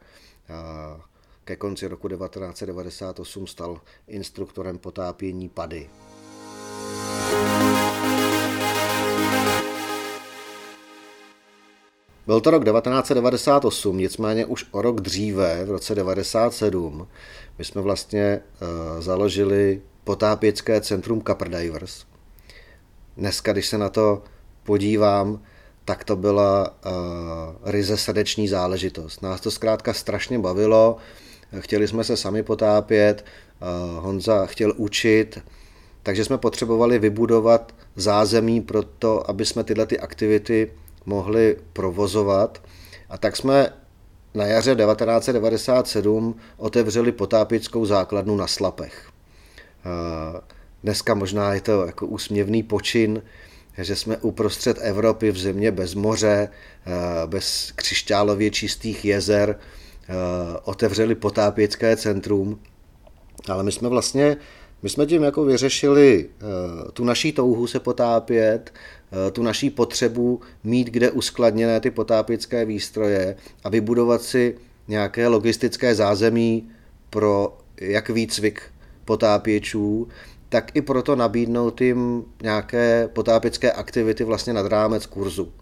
ke 1.44 1.56
konci 1.56 1.88
roku 1.88 2.08
1998 2.08 3.46
stal 3.46 3.80
instruktorem 4.08 4.78
potápění 4.78 5.48
pady. 5.48 5.90
Byl 12.26 12.40
to 12.40 12.50
rok 12.50 12.64
1998, 12.64 13.98
nicméně 13.98 14.46
už 14.46 14.66
o 14.70 14.82
rok 14.82 15.00
dříve, 15.00 15.64
v 15.64 15.70
roce 15.70 15.94
1997, 15.94 17.08
my 17.58 17.64
jsme 17.64 17.82
vlastně 17.82 18.40
uh, 18.40 19.00
založili 19.02 19.82
potápěcké 20.04 20.80
centrum 20.80 21.22
Copper 21.22 21.48
Divers. 21.48 22.04
Dneska, 23.16 23.52
když 23.52 23.66
se 23.66 23.78
na 23.78 23.88
to 23.88 24.22
podívám, 24.62 25.42
tak 25.84 26.04
to 26.04 26.16
byla 26.16 26.76
uh, 26.86 26.92
ryze 27.70 27.96
srdeční 27.96 28.48
záležitost. 28.48 29.22
Nás 29.22 29.40
to 29.40 29.50
zkrátka 29.50 29.92
strašně 29.92 30.38
bavilo, 30.38 30.96
chtěli 31.58 31.88
jsme 31.88 32.04
se 32.04 32.16
sami 32.16 32.42
potápět, 32.42 33.24
uh, 33.60 34.04
Honza 34.04 34.46
chtěl 34.46 34.72
učit, 34.76 35.38
takže 36.02 36.24
jsme 36.24 36.38
potřebovali 36.38 36.98
vybudovat 36.98 37.74
zázemí 37.96 38.60
pro 38.60 38.82
to, 38.82 39.30
aby 39.30 39.44
jsme 39.44 39.64
tyhle 39.64 39.86
ty 39.86 39.98
aktivity 40.00 40.72
mohli 41.06 41.56
provozovat. 41.72 42.62
A 43.08 43.18
tak 43.18 43.36
jsme 43.36 43.72
na 44.34 44.46
jaře 44.46 44.76
1997 44.76 46.36
otevřeli 46.56 47.12
potápěckou 47.12 47.86
základnu 47.86 48.36
na 48.36 48.46
Slapech. 48.46 49.10
Uh, 49.86 50.40
dneska 50.82 51.14
možná 51.14 51.54
je 51.54 51.60
to 51.60 51.86
jako 51.86 52.06
úsměvný 52.06 52.62
počin, 52.62 53.22
že 53.78 53.96
jsme 53.96 54.16
uprostřed 54.16 54.78
Evropy 54.80 55.30
v 55.30 55.38
země 55.38 55.70
bez 55.70 55.94
moře, 55.94 56.48
eh, 56.86 56.90
bez 57.26 57.72
křišťálově 57.76 58.50
čistých 58.50 59.04
jezer, 59.04 59.58
eh, 59.58 60.12
otevřeli 60.64 61.14
potápěcké 61.14 61.96
centrum, 61.96 62.60
ale 63.48 63.62
my 63.62 63.72
jsme 63.72 63.88
vlastně, 63.88 64.36
my 64.82 64.88
jsme 64.88 65.06
tím 65.06 65.22
jako 65.22 65.44
vyřešili 65.44 66.28
eh, 66.28 66.92
tu 66.92 67.04
naší 67.04 67.32
touhu 67.32 67.66
se 67.66 67.80
potápět, 67.80 68.72
tu 69.32 69.42
naší 69.42 69.70
potřebu 69.70 70.40
mít 70.64 70.86
kde 70.88 71.10
uskladněné 71.10 71.80
ty 71.80 71.90
potápěcké 71.90 72.64
výstroje 72.64 73.36
a 73.64 73.68
vybudovat 73.68 74.22
si 74.22 74.56
nějaké 74.88 75.28
logistické 75.28 75.94
zázemí 75.94 76.70
pro 77.10 77.58
jak 77.80 78.10
výcvik 78.10 78.62
potápěčů, 79.04 80.08
tak 80.52 80.76
i 80.76 80.82
proto 80.82 81.16
nabídnout 81.16 81.80
jim 81.80 82.24
nějaké 82.42 83.08
potápěcké 83.12 83.72
aktivity 83.72 84.24
vlastně 84.24 84.52
nad 84.52 84.66
rámec 84.66 85.06
kurzu. 85.06 85.52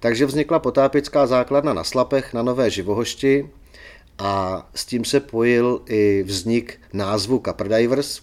Takže 0.00 0.26
vznikla 0.26 0.58
potápěcká 0.58 1.26
základna 1.26 1.72
na 1.72 1.84
Slapech 1.84 2.34
na 2.34 2.42
Nové 2.42 2.70
Živohošti 2.70 3.50
a 4.18 4.66
s 4.74 4.86
tím 4.86 5.04
se 5.04 5.20
pojil 5.20 5.80
i 5.88 6.22
vznik 6.26 6.80
názvu 6.92 7.42
Divers, 7.68 8.20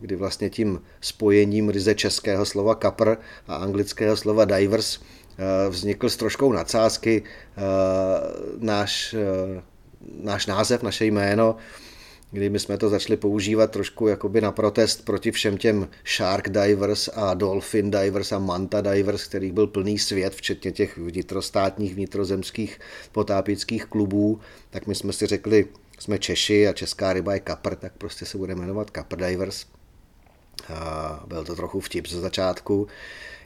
kdy 0.00 0.16
vlastně 0.16 0.50
tím 0.50 0.82
spojením 1.00 1.68
ryze 1.68 1.94
českého 1.94 2.46
slova 2.46 2.74
kapr 2.74 3.16
a 3.48 3.54
anglického 3.54 4.16
slova 4.16 4.44
divers 4.44 4.98
vznikl 5.68 6.08
s 6.08 6.16
troškou 6.16 6.52
nadsázky 6.52 7.22
náš, 8.58 9.14
náš 10.22 10.46
název, 10.46 10.82
naše 10.82 11.04
jméno, 11.04 11.56
kdy 12.32 12.50
my 12.50 12.58
jsme 12.58 12.78
to 12.78 12.88
začali 12.88 13.16
používat 13.16 13.70
trošku 13.70 14.08
jakoby 14.08 14.40
na 14.40 14.52
protest 14.52 15.04
proti 15.04 15.30
všem 15.30 15.58
těm 15.58 15.88
shark 16.16 16.48
divers 16.48 17.08
a 17.14 17.34
dolphin 17.34 17.90
divers 17.90 18.32
a 18.32 18.38
manta 18.38 18.80
divers, 18.80 19.24
kterých 19.24 19.52
byl 19.52 19.66
plný 19.66 19.98
svět, 19.98 20.34
včetně 20.34 20.72
těch 20.72 20.98
vnitrostátních, 20.98 21.94
vnitrozemských 21.94 22.80
potápických 23.12 23.84
klubů, 23.84 24.40
tak 24.70 24.86
my 24.86 24.94
jsme 24.94 25.12
si 25.12 25.26
řekli, 25.26 25.66
jsme 25.98 26.18
Češi 26.18 26.68
a 26.68 26.72
česká 26.72 27.12
ryba 27.12 27.34
je 27.34 27.40
kapr, 27.40 27.74
tak 27.74 27.92
prostě 27.98 28.26
se 28.26 28.38
bude 28.38 28.54
jmenovat 28.54 28.90
kapr 28.90 29.16
divers. 29.16 29.66
A 30.68 31.24
byl 31.26 31.44
to 31.44 31.56
trochu 31.56 31.80
vtip 31.80 32.08
ze 32.08 32.20
začátku. 32.20 32.86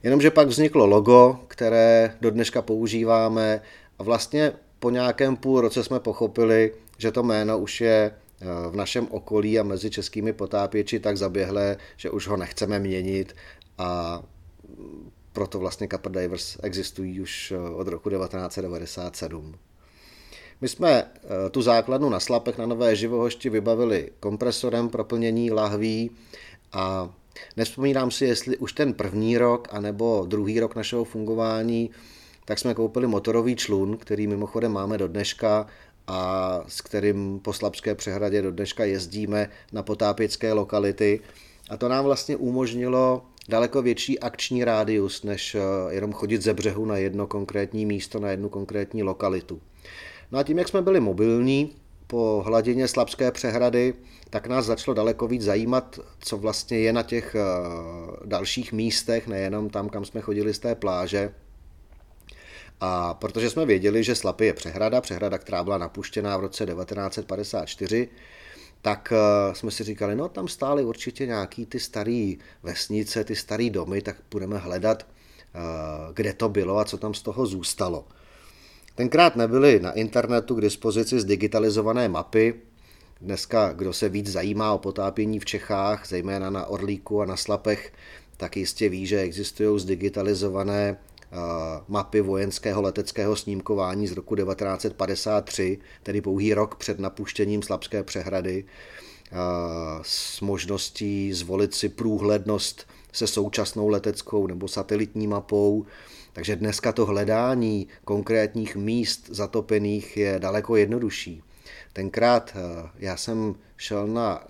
Jenomže 0.03 0.31
pak 0.31 0.49
vzniklo 0.49 0.87
logo, 0.87 1.41
které 1.49 2.17
do 2.21 2.31
dneška 2.31 2.63
používáme 2.63 3.63
a 3.99 4.03
vlastně 4.03 4.53
po 4.79 4.91
nějakém 4.91 5.37
půl 5.37 5.61
roce 5.61 5.85
jsme 5.85 6.01
pochopili, 6.01 6.73
že 6.99 7.13
to 7.13 7.23
jméno 7.23 7.59
už 7.59 7.81
je 7.81 8.13
v 8.71 8.77
našem 8.77 9.07
okolí 9.11 9.59
a 9.59 9.63
mezi 9.63 9.91
českými 9.91 10.33
potápěči 10.33 11.01
tak 11.01 11.17
zaběhlé, 11.17 11.77
že 11.97 12.11
už 12.11 12.29
ho 12.29 12.37
nechceme 12.37 12.79
měnit 12.79 13.37
a 13.79 14.23
proto 15.37 15.59
vlastně 15.59 15.89
Copper 15.89 16.13
Divers 16.13 16.57
existují 16.63 17.21
už 17.21 17.53
eh, 17.53 17.71
od 17.71 17.89
roku 17.89 18.11
1997. 18.11 19.55
My 20.61 20.69
jsme 20.69 20.91
eh, 20.91 21.51
tu 21.51 21.63
základnu 21.63 22.09
na 22.09 22.21
slapech 22.21 22.59
na 22.59 22.67
Nové 22.67 22.97
živohošti 22.97 23.51
vybavili 23.51 24.11
kompresorem 24.21 24.89
pro 24.89 25.05
plnění 25.05 25.51
lahví 25.51 26.11
a 26.73 27.15
nespomínám 27.57 28.11
si, 28.11 28.25
jestli 28.25 28.57
už 28.57 28.73
ten 28.73 28.95
první 28.95 29.39
rok 29.39 29.69
anebo 29.71 30.25
druhý 30.29 30.61
rok 30.61 30.77
našeho 30.77 31.05
fungování, 31.05 31.91
tak 32.45 32.59
jsme 32.59 32.75
koupili 32.75 33.07
motorový 33.07 33.57
člun, 33.57 33.97
který 33.97 34.27
mimochodem 34.27 34.73
máme 34.73 34.99
do 34.99 35.09
dneška 35.09 35.67
a 36.07 36.61
s 36.69 36.81
kterým 36.81 37.41
po 37.41 37.53
Slabské 37.53 37.95
přehradě 37.95 38.43
do 38.43 38.51
dneška 38.51 38.85
jezdíme 38.85 39.51
na 39.73 39.83
potápěcké 39.83 40.53
lokality. 40.53 41.21
A 41.71 41.77
to 41.77 41.89
nám 41.89 42.05
vlastně 42.05 42.37
umožnilo 42.37 43.23
daleko 43.49 43.83
větší 43.83 44.21
akční 44.21 44.65
rádius, 44.65 45.23
než 45.23 45.55
eh, 45.55 45.61
jenom 45.95 46.13
chodit 46.13 46.43
ze 46.43 46.55
břehu 46.55 46.85
na 46.87 46.97
jedno 46.97 47.27
konkrétní 47.27 47.87
místo, 47.87 48.21
na 48.21 48.31
jednu 48.31 48.49
konkrétní 48.49 49.03
lokalitu. 49.03 49.61
No 50.33 50.39
a 50.39 50.43
tím, 50.43 50.59
jak 50.59 50.69
jsme 50.69 50.83
byli 50.83 51.01
mobilní 51.01 51.73
po 52.07 52.43
hladině 52.47 52.89
Slabské 52.89 53.31
přehrady, 53.31 53.95
tak 54.31 54.47
nás 54.47 54.67
začalo 54.67 54.95
daleko 54.95 55.29
víc 55.29 55.43
zajímat, 55.43 56.01
co 56.19 56.37
vlastně 56.37 56.79
je 56.79 56.93
na 56.93 57.03
těch 57.03 57.35
eh, 57.35 57.43
dalších 58.25 58.73
místech, 58.73 59.29
nejenom 59.29 59.71
tam, 59.71 59.89
kam 59.89 60.05
jsme 60.05 60.21
chodili 60.21 60.55
z 60.55 60.59
té 60.59 60.75
pláže. 60.75 61.35
A 62.81 63.15
protože 63.15 63.51
jsme 63.51 63.67
věděli, 63.67 64.05
že 64.05 64.15
Slapy 64.15 64.47
je 64.47 64.53
přehrada, 64.53 65.01
přehrada, 65.01 65.39
která 65.39 65.65
byla 65.65 65.79
napuštěná 65.79 66.37
v 66.37 66.41
roce 66.41 66.67
1954, 66.67 68.09
tak 68.83 69.13
eh, 69.13 69.55
jsme 69.55 69.71
si 69.71 69.85
říkali, 69.85 70.17
no 70.17 70.29
tam 70.29 70.49
stály 70.49 70.85
určitě 70.85 71.27
nějaký 71.27 71.67
ty 71.67 71.81
staré 71.81 72.33
vesnice, 72.63 73.25
ty 73.25 73.37
staré 73.37 73.71
domy, 73.71 74.03
tak 74.03 74.17
budeme 74.31 74.59
hledat, 74.59 75.07
eh, 75.07 75.59
kde 76.15 76.33
to 76.33 76.49
bylo 76.49 76.79
a 76.79 76.85
co 76.85 76.99
tam 76.99 77.15
z 77.15 77.23
toho 77.23 77.47
zůstalo. 77.47 78.05
Tenkrát 78.95 79.37
nebyly 79.37 79.81
na 79.81 79.93
internetu 79.93 80.55
k 80.55 80.61
dispozici 80.61 81.21
zdigitalizované 81.21 82.09
mapy. 82.09 82.55
Dneska, 83.21 83.73
kdo 83.73 83.93
se 83.93 84.09
víc 84.09 84.33
zajímá 84.33 84.73
o 84.73 84.79
potápění 84.79 85.41
v 85.41 85.45
Čechách, 85.45 86.09
zejména 86.09 86.51
na 86.51 86.67
Orlíku 86.67 87.23
a 87.23 87.27
na 87.27 87.37
Slapech, 87.37 87.93
tak 88.37 88.57
jistě 88.57 88.89
ví, 88.89 89.07
že 89.07 89.21
existují 89.21 89.81
zdigitalizované 89.81 90.97
mapy 91.89 92.21
vojenského 92.21 92.83
leteckého 92.83 93.37
snímkování 93.37 94.07
z 94.07 94.13
roku 94.13 94.37
1953, 94.37 95.79
tedy 96.03 96.21
pouhý 96.21 96.55
rok 96.55 96.75
před 96.75 96.99
napuštěním 97.01 97.63
Slabské 97.63 98.03
přehrady, 98.03 98.65
s 100.03 100.41
možností 100.41 101.33
zvolit 101.33 101.75
si 101.75 101.89
průhlednost 101.89 102.87
se 103.13 103.27
současnou 103.27 103.89
leteckou 103.89 104.47
nebo 104.47 104.69
satelitní 104.69 105.27
mapou. 105.27 105.87
Takže 106.33 106.57
dneska 106.57 106.93
to 106.93 107.07
hledání 107.07 107.89
konkrétních 108.05 108.77
míst 108.77 109.27
zatopených 109.31 110.17
je 110.17 110.39
daleko 110.39 110.77
jednodušší. 110.77 111.43
Tenkrát 111.93 112.57
já 112.99 113.17
jsem 113.17 113.55
šel 113.77 114.07
na 114.07 114.45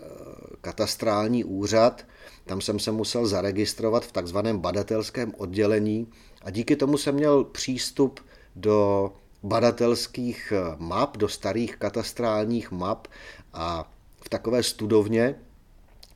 katastrální 0.60 1.44
úřad, 1.44 2.04
tam 2.46 2.60
jsem 2.60 2.78
se 2.78 2.92
musel 2.92 3.26
zaregistrovat 3.26 4.04
v 4.04 4.12
takzvaném 4.12 4.58
badatelském 4.58 5.32
oddělení 5.38 6.06
a 6.46 6.50
díky 6.50 6.76
tomu 6.76 6.98
jsem 6.98 7.14
měl 7.14 7.44
přístup 7.44 8.20
do 8.56 9.12
badatelských 9.42 10.52
map, 10.78 11.16
do 11.16 11.28
starých 11.28 11.76
katastrálních 11.76 12.70
map 12.70 13.08
a 13.52 13.92
v 14.24 14.28
takové 14.28 14.62
studovně 14.62 15.34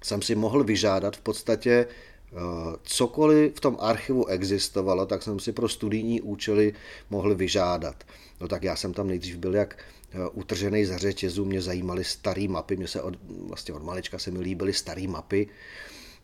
jsem 0.02 0.22
si 0.22 0.34
mohl 0.34 0.64
vyžádat 0.64 1.16
v 1.16 1.20
podstatě 1.20 1.70
eh, 1.70 2.36
cokoliv 2.82 3.56
v 3.56 3.60
tom 3.60 3.76
archivu 3.80 4.26
existovalo, 4.26 5.06
tak 5.06 5.22
jsem 5.22 5.40
si 5.40 5.52
pro 5.52 5.68
studijní 5.68 6.20
účely 6.20 6.74
mohl 7.10 7.34
vyžádat. 7.34 8.04
No 8.40 8.48
tak 8.48 8.62
já 8.62 8.76
jsem 8.76 8.94
tam 8.94 9.08
nejdřív 9.08 9.36
byl 9.36 9.54
jak 9.54 9.78
eh, 10.12 10.28
utržený 10.32 10.84
za 10.84 10.98
řetězu, 10.98 11.44
mě 11.44 11.62
zajímaly 11.62 12.04
staré 12.04 12.48
mapy, 12.48 12.76
mě 12.76 12.88
se 12.88 13.02
od, 13.02 13.14
vlastně 13.46 13.74
od 13.74 13.82
malička 13.82 14.18
se 14.18 14.30
mi 14.30 14.40
líbily 14.40 14.72
staré 14.72 15.08
mapy, 15.08 15.48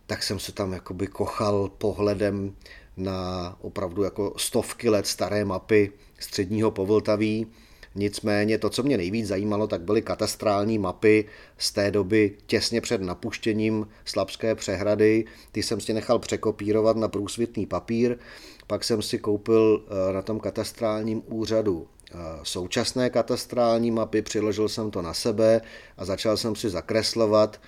tak 0.07 0.23
jsem 0.23 0.38
se 0.38 0.53
tam 0.53 0.73
jakoby 0.73 1.07
kochal 1.07 1.71
pohledem 1.79 2.55
na 2.96 3.56
opravdu 3.61 4.02
jako 4.02 4.35
stovky 4.37 4.88
let 4.88 5.06
staré 5.06 5.44
mapy 5.44 5.92
středního 6.18 6.70
Povltaví. 6.70 7.46
Nicméně 7.94 8.59
to, 8.59 8.70
co 8.70 8.82
mě 8.82 8.96
nejvíc 8.96 9.26
zajímalo, 9.26 9.66
tak 9.66 9.80
byly 9.80 10.02
katastrální 10.02 10.78
mapy 10.78 11.24
z 11.59 11.72
té 11.72 11.90
doby 11.90 12.37
těsně 12.46 12.80
před 12.80 13.00
napuštěním 13.00 13.88
Slabské 14.04 14.54
přehrady. 14.54 15.24
Ty 15.52 15.62
jsem 15.62 15.80
si 15.80 15.92
nechal 15.92 16.18
překopírovat 16.18 16.96
na 16.96 17.09
průsvitný 17.09 17.66
papír, 17.66 18.18
pak 18.66 18.85
jsem 18.85 19.02
si 19.02 19.18
koupil 19.18 19.85
eh, 19.87 20.12
na 20.12 20.22
tom 20.22 20.40
katastrálním 20.40 21.22
úřadu 21.26 21.87
eh, 21.87 22.14
současné 22.42 23.11
katastrální 23.11 23.90
mapy, 23.90 24.22
přiložil 24.22 24.68
jsem 24.68 24.90
to 24.90 25.02
na 25.02 25.14
sebe 25.14 25.61
a 25.96 26.04
začal 26.04 26.37
jsem 26.37 26.56
si 26.56 26.70
zakreslovat 26.70 27.61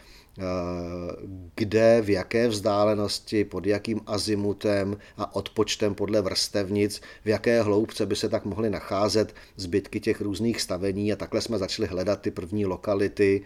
kde, 1.54 2.02
v 2.02 2.10
jaké 2.10 2.48
vzdálenosti, 2.48 3.44
pod 3.44 3.66
jakým 3.66 4.00
azimutem 4.06 4.96
a 5.16 5.36
odpočtem 5.36 5.94
podle 5.94 6.22
vrstevnic, 6.22 7.00
v 7.24 7.28
jaké 7.28 7.62
hloubce 7.62 8.06
by 8.06 8.16
se 8.16 8.28
tak 8.28 8.44
mohly 8.44 8.70
nacházet 8.70 9.34
zbytky 9.56 10.00
těch 10.00 10.20
různých 10.20 10.60
stavení 10.60 11.12
a 11.12 11.16
takhle 11.16 11.40
jsme 11.40 11.58
začali 11.58 11.88
hledat 11.88 12.20
ty 12.20 12.30
první 12.30 12.66
lokality, 12.66 13.42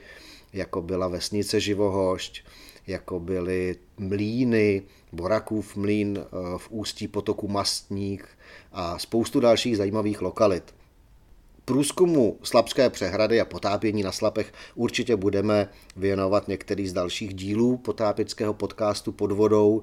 jako 0.53 0.83
byla 0.83 1.09
vesnice 1.09 1.61
Živohošť, 1.61 2.45
jako 2.87 3.21
byly 3.21 3.77
mlíny, 3.99 4.83
Borakův 5.13 5.77
mlín 5.77 6.19
eh, 6.19 6.29
v 6.59 6.71
ústí 6.71 7.09
potoku 7.09 7.49
Mastník 7.49 8.29
a 8.73 8.99
spoustu 8.99 9.41
dalších 9.41 9.77
zajímavých 9.77 10.23
lokalit. 10.23 10.75
Průzkumu 11.73 12.39
Slapské 12.43 12.91
přehrady 12.91 13.41
a 13.41 13.45
potápění 13.45 14.03
na 14.03 14.13
Slapech 14.13 14.53
určitě 14.75 15.17
budeme 15.17 15.69
věnovat 15.97 16.49
některý 16.49 16.89
z 16.89 16.93
dalších 16.93 17.35
dílů 17.35 17.77
potápěckého 17.77 18.55
podcastu 18.55 19.13
pod 19.13 19.33
vodou. 19.33 19.83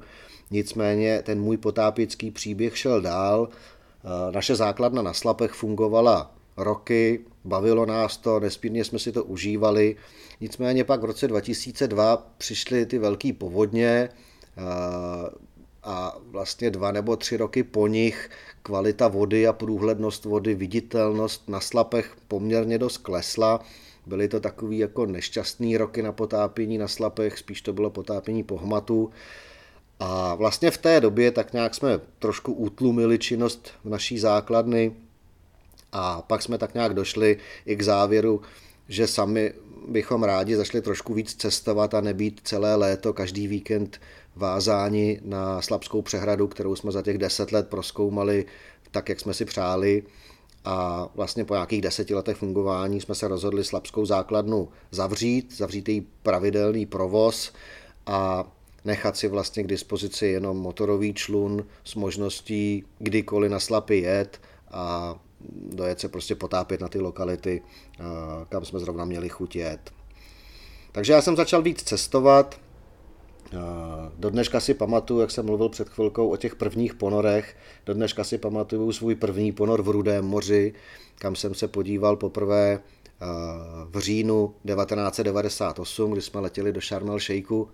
Nicméně 0.52 1.22
ten 1.22 1.42
můj 1.42 1.58
potápěcký 1.58 2.32
příběh 2.32 2.78
šel 2.78 3.02
dál. 3.02 3.50
Eh, 3.50 4.32
naše 4.32 4.56
základna 4.56 5.02
na 5.02 5.14
Slapech 5.14 5.52
fungovala 5.52 6.32
roky, 6.58 7.20
bavilo 7.46 7.86
nás 7.86 8.18
to, 8.18 8.40
nespírně 8.40 8.86
jsme 8.86 9.00
si 9.00 9.12
to 9.12 9.24
užívali. 9.24 9.96
Nicméně 10.42 10.84
pak 10.84 11.02
v 11.02 11.06
roce 11.06 11.28
2002 11.28 12.18
přišly 12.38 12.86
ty 12.86 12.98
velké 12.98 13.34
povodně, 13.34 14.10
eh, 14.58 15.50
a 15.84 16.18
vlastně 16.26 16.72
dva 16.72 16.92
nebo 16.92 17.16
tři 17.16 17.38
roky 17.38 17.64
po 17.64 17.88
nich 17.88 18.30
kvalita 18.64 19.08
vody 19.08 19.48
a 19.48 19.54
průhlednost 19.54 20.26
vody, 20.26 20.56
viditelnost 20.56 21.50
na 21.50 21.60
slapech 21.60 22.16
poměrně 22.28 22.78
dost 22.78 22.98
klesla. 22.98 23.60
Byly 24.06 24.28
to 24.28 24.40
takový 24.40 24.78
jako 24.78 25.06
nešťastný 25.06 25.78
roky 25.78 26.02
na 26.02 26.12
potápění 26.12 26.78
na 26.78 26.88
slapech, 26.88 27.38
spíš 27.38 27.62
to 27.62 27.74
bylo 27.74 27.90
potápění 27.90 28.44
po 28.44 28.58
hmatu. 28.58 29.10
A 30.00 30.36
vlastně 30.36 30.72
v 30.72 30.78
té 30.78 31.02
době 31.02 31.32
tak 31.32 31.54
nějak 31.54 31.76
jsme 31.76 32.00
trošku 32.20 32.54
utlumili 32.54 33.20
činnost 33.20 33.72
v 33.84 33.90
naší 33.90 34.20
základny 34.20 34.96
a 35.92 36.22
pak 36.22 36.42
jsme 36.42 36.58
tak 36.58 36.74
nějak 36.74 36.94
došli 36.94 37.38
i 37.66 37.76
k 37.76 37.82
závěru, 37.82 38.42
že 38.88 39.08
sami 39.08 39.54
bychom 39.90 40.24
rádi 40.24 40.56
zašli 40.56 40.82
trošku 40.82 41.14
víc 41.14 41.36
cestovat 41.36 41.94
a 41.94 42.02
nebýt 42.02 42.42
celé 42.44 42.76
léto, 42.76 43.14
každý 43.14 43.48
víkend 43.48 44.02
vázáni 44.36 45.20
na 45.24 45.62
Slabskou 45.62 46.02
přehradu, 46.02 46.48
kterou 46.48 46.76
jsme 46.76 46.92
za 46.92 47.02
těch 47.02 47.18
deset 47.18 47.52
let 47.52 47.68
proskoumali 47.68 48.46
tak, 48.92 49.10
jak 49.10 49.20
jsme 49.20 49.34
si 49.34 49.46
přáli. 49.46 50.04
a 50.66 51.08
vlastně 51.16 51.46
po 51.46 51.54
nějakých 51.54 51.82
deseti 51.82 52.16
letech 52.16 52.38
fungování 52.38 53.02
jsme 53.02 53.16
se 53.16 53.28
rozhodli 53.28 53.64
slabskou 53.64 54.06
základnu 54.06 54.70
zavřít, 54.92 55.58
zavřít 55.58 55.90
její 55.90 56.08
pravidelný 56.24 56.86
provoz 56.86 57.54
a 58.06 58.52
nechat 58.86 59.18
si 59.18 59.28
vlastně 59.28 59.64
k 59.64 59.68
dispozici 59.68 60.28
jenom 60.28 60.58
motorový 60.58 61.14
člun 61.14 61.66
s 61.84 61.96
možností 61.96 62.84
kdykoliv 63.00 63.52
na 63.52 63.60
slapy 63.60 63.98
jet 63.98 64.42
a 64.72 65.16
dojet 65.52 66.00
se 66.00 66.10
prostě 66.10 66.36
potápět 66.36 66.82
na 66.82 66.88
ty 66.88 67.00
lokality, 67.00 67.62
kam 68.50 68.66
jsme 68.66 68.80
zrovna 68.80 69.06
měli 69.06 69.30
chuť 69.30 69.56
jet. 69.56 69.92
Takže 70.92 71.14
já 71.14 71.22
jsem 71.22 71.36
začal 71.36 71.62
víc 71.62 71.84
cestovat, 71.84 72.60
do 74.18 74.30
dneška 74.30 74.60
si 74.60 74.74
pamatuju, 74.74 75.20
jak 75.20 75.32
jsem 75.32 75.46
mluvil 75.46 75.70
před 75.70 75.90
chvilkou 75.90 76.30
o 76.30 76.38
těch 76.38 76.56
prvních 76.56 76.94
ponorech, 76.94 77.56
do 77.86 77.94
dneška 77.94 78.24
si 78.24 78.38
pamatuju 78.38 78.92
svůj 78.92 79.16
první 79.16 79.52
ponor 79.52 79.82
v 79.82 79.90
Rudém 79.90 80.26
moři, 80.26 80.74
kam 81.16 81.36
jsem 81.36 81.54
se 81.54 81.68
podíval 81.68 82.16
poprvé 82.16 82.80
v 83.90 84.00
říjnu 84.00 84.54
1998, 84.66 86.12
kdy 86.12 86.22
jsme 86.22 86.40
letěli 86.40 86.74
do 86.74 86.82
Sharm 86.82 87.10
el 87.10 87.20
Sheikhu 87.20 87.70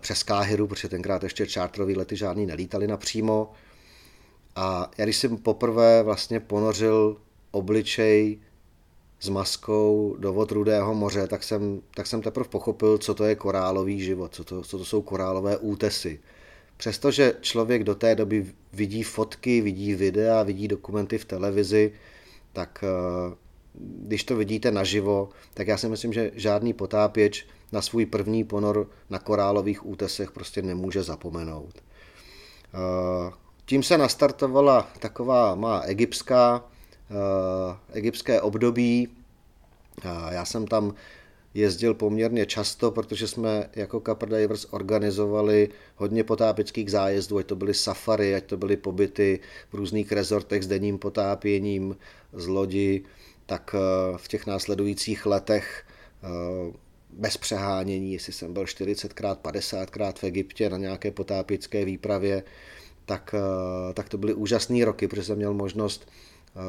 přes 0.00 0.22
Káhiru, 0.22 0.66
protože 0.66 0.88
tenkrát 0.88 1.22
ještě 1.22 1.46
čártrový 1.46 1.96
lety 1.96 2.16
žádný 2.16 2.46
nelítali 2.46 2.86
napřímo. 2.86 3.52
A 4.56 4.90
já 4.98 5.04
když 5.04 5.16
jsem 5.16 5.36
poprvé 5.36 6.02
vlastně 6.02 6.40
ponořil 6.40 7.16
obličej 7.50 8.38
s 9.20 9.28
maskou 9.28 10.16
do 10.18 10.32
vod 10.32 10.52
Rudého 10.52 10.94
moře, 10.94 11.26
tak 11.26 11.42
jsem, 11.42 11.80
tak 11.94 12.06
jsem 12.06 12.22
teprve 12.22 12.48
pochopil, 12.48 12.98
co 12.98 13.14
to 13.14 13.24
je 13.24 13.34
korálový 13.34 14.00
život, 14.00 14.34
co 14.34 14.44
to, 14.44 14.62
co 14.62 14.78
to 14.78 14.84
jsou 14.84 15.02
korálové 15.02 15.56
útesy. 15.56 16.20
Přestože 16.76 17.34
člověk 17.40 17.84
do 17.84 17.94
té 17.94 18.14
doby 18.14 18.46
vidí 18.72 19.02
fotky, 19.02 19.60
vidí 19.60 19.94
videa, 19.94 20.42
vidí 20.42 20.68
dokumenty 20.68 21.18
v 21.18 21.24
televizi, 21.24 21.92
tak 22.52 22.84
eh, 22.84 23.34
když 23.78 24.24
to 24.24 24.36
vidíte 24.36 24.70
naživo, 24.70 25.28
tak 25.54 25.66
já 25.66 25.76
si 25.76 25.88
myslím, 25.88 26.12
že 26.12 26.30
žádný 26.34 26.72
potápěč 26.72 27.46
na 27.72 27.82
svůj 27.82 28.06
první 28.06 28.44
ponor 28.44 28.90
na 29.10 29.18
korálových 29.18 29.86
útesech 29.86 30.30
prostě 30.30 30.62
nemůže 30.62 31.02
zapomenout. 31.02 31.82
Eh, 33.66 33.68
tím 33.68 33.82
se 33.82 33.98
nastartovala 33.98 34.88
taková 34.98 35.54
má 35.54 35.80
egyptská, 35.80 36.64
uh, 37.10 37.76
egyptské 37.92 38.40
období. 38.40 39.08
Uh, 40.04 40.32
já 40.32 40.44
jsem 40.44 40.66
tam 40.66 40.94
jezdil 41.54 41.94
poměrně 41.94 42.46
často, 42.46 42.90
protože 42.90 43.28
jsme 43.28 43.70
jako 43.76 44.00
Capra 44.06 44.38
Divers 44.38 44.66
organizovali 44.70 45.68
hodně 45.96 46.24
potápěckých 46.24 46.90
zájezdů, 46.90 47.38
ať 47.38 47.46
to 47.46 47.56
byly 47.56 47.74
safari, 47.74 48.34
ať 48.34 48.44
to 48.44 48.56
byly 48.56 48.76
pobyty 48.76 49.40
v 49.70 49.74
různých 49.74 50.12
rezortech 50.12 50.62
s 50.62 50.66
denním 50.66 50.98
potápěním 50.98 51.96
z 52.32 52.46
lodi, 52.46 53.04
tak 53.46 53.74
uh, 53.74 54.16
v 54.16 54.28
těch 54.28 54.46
následujících 54.46 55.26
letech 55.26 55.84
bez 57.10 57.36
přehánění, 57.36 58.12
jestli 58.12 58.32
jsem 58.32 58.52
byl 58.52 58.64
40krát, 58.64 59.36
50krát 59.36 60.12
v 60.12 60.24
Egyptě 60.24 60.70
na 60.70 60.78
nějaké 60.78 61.10
potápěcké 61.10 61.84
výpravě, 61.84 62.42
tak, 63.06 63.34
eh, 63.34 63.92
tak 63.92 64.08
to 64.08 64.18
byly 64.18 64.34
úžasné 64.34 64.84
roky, 64.84 65.08
protože 65.08 65.24
jsem 65.24 65.36
měl 65.36 65.54
možnost 65.54 66.06
eh, 66.06 66.60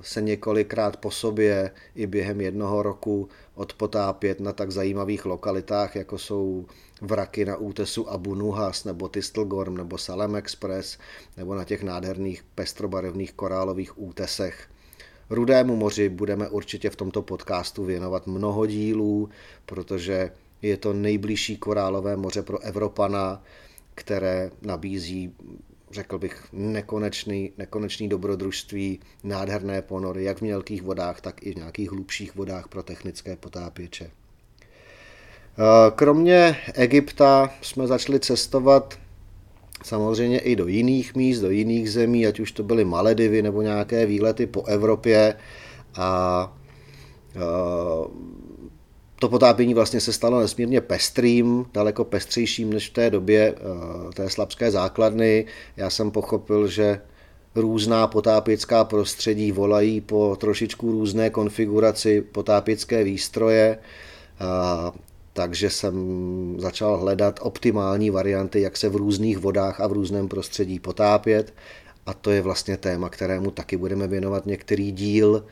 se 0.00 0.22
několikrát 0.22 0.96
po 0.96 1.10
sobě 1.10 1.70
i 1.94 2.06
během 2.06 2.40
jednoho 2.40 2.82
roku 2.82 3.28
odpotápět 3.54 4.40
na 4.40 4.52
tak 4.52 4.70
zajímavých 4.70 5.24
lokalitách, 5.26 5.96
jako 5.96 6.18
jsou 6.18 6.66
vraky 7.00 7.44
na 7.44 7.56
útesu 7.56 8.10
Abu 8.10 8.34
Nuhas, 8.34 8.84
nebo 8.84 9.08
Tistelgorm, 9.08 9.76
nebo 9.76 9.98
Salem 9.98 10.36
Express, 10.36 10.98
nebo 11.36 11.54
na 11.54 11.64
těch 11.64 11.82
nádherných 11.82 12.44
pestrobarevných 12.54 13.32
korálových 13.32 13.98
útesech. 13.98 14.68
Rudému 15.30 15.76
moři 15.76 16.08
budeme 16.08 16.48
určitě 16.48 16.90
v 16.90 16.96
tomto 16.96 17.22
podcastu 17.22 17.84
věnovat 17.84 18.26
mnoho 18.26 18.66
dílů, 18.66 19.28
protože 19.66 20.30
je 20.62 20.76
to 20.76 20.92
nejbližší 20.92 21.56
korálové 21.56 22.16
moře 22.16 22.42
pro 22.42 22.58
Evropana, 22.58 23.42
které 23.94 24.50
nabízí 24.62 25.34
řekl 25.92 26.18
bych, 26.18 26.44
nekonečný, 26.52 27.52
nekonečný 27.58 28.08
dobrodružství, 28.08 29.00
nádherné 29.24 29.82
ponory, 29.82 30.24
jak 30.24 30.38
v 30.38 30.42
mělkých 30.42 30.82
vodách, 30.82 31.20
tak 31.20 31.46
i 31.46 31.52
v 31.52 31.56
nějakých 31.56 31.90
hlubších 31.90 32.34
vodách 32.34 32.68
pro 32.68 32.82
technické 32.82 33.36
potápěče. 33.36 34.10
Eh, 35.58 35.90
kromě 35.94 36.56
Egypta 36.74 37.50
jsme 37.62 37.86
začali 37.86 38.20
cestovat 38.20 38.98
samozřejmě 39.84 40.38
i 40.38 40.56
do 40.56 40.66
jiných 40.66 41.14
míst, 41.14 41.40
do 41.40 41.50
jiných 41.50 41.90
zemí, 41.90 42.26
ať 42.26 42.40
už 42.40 42.52
to 42.52 42.62
byly 42.62 42.84
Maledivy 42.84 43.42
nebo 43.42 43.62
nějaké 43.62 44.06
výlety 44.06 44.46
po 44.46 44.64
Evropě 44.64 45.36
a 45.94 46.56
eh, 47.36 47.38
to 49.22 49.28
potápění 49.28 49.74
vlastně 49.74 50.00
se 50.00 50.12
stalo 50.12 50.40
nesmírně 50.40 50.80
pestrým, 50.80 51.66
daleko 51.74 52.04
pestřejším 52.04 52.72
než 52.72 52.90
v 52.90 52.92
té 52.92 53.10
době 53.10 53.54
eh, 53.56 54.12
té 54.14 54.30
slabské 54.30 54.70
základny. 54.70 55.46
Já 55.76 55.90
jsem 55.90 56.10
pochopil, 56.10 56.68
že 56.68 57.00
různá 57.54 58.06
potápěcká 58.06 58.84
prostředí 58.84 59.52
volají 59.52 60.00
po 60.00 60.36
trošičku 60.40 60.92
různé 60.92 61.30
konfiguraci 61.30 62.20
potápěcké 62.20 63.04
výstroje, 63.04 63.78
takže 65.32 65.70
jsem 65.70 65.94
začal 66.58 66.98
hledat 66.98 67.40
optimální 67.42 68.10
varianty, 68.10 68.60
jak 68.60 68.76
se 68.76 68.88
v 68.88 68.96
různých 68.96 69.38
vodách 69.38 69.80
a 69.80 69.86
v 69.86 69.92
různém 69.92 70.28
prostředí 70.28 70.78
potápět. 70.78 71.54
A 72.06 72.14
to 72.14 72.30
je 72.30 72.42
vlastně 72.42 72.76
téma, 72.76 73.08
kterému 73.08 73.50
taky 73.50 73.76
budeme 73.76 74.06
věnovat 74.08 74.46
některý 74.46 74.92
díl 74.92 75.44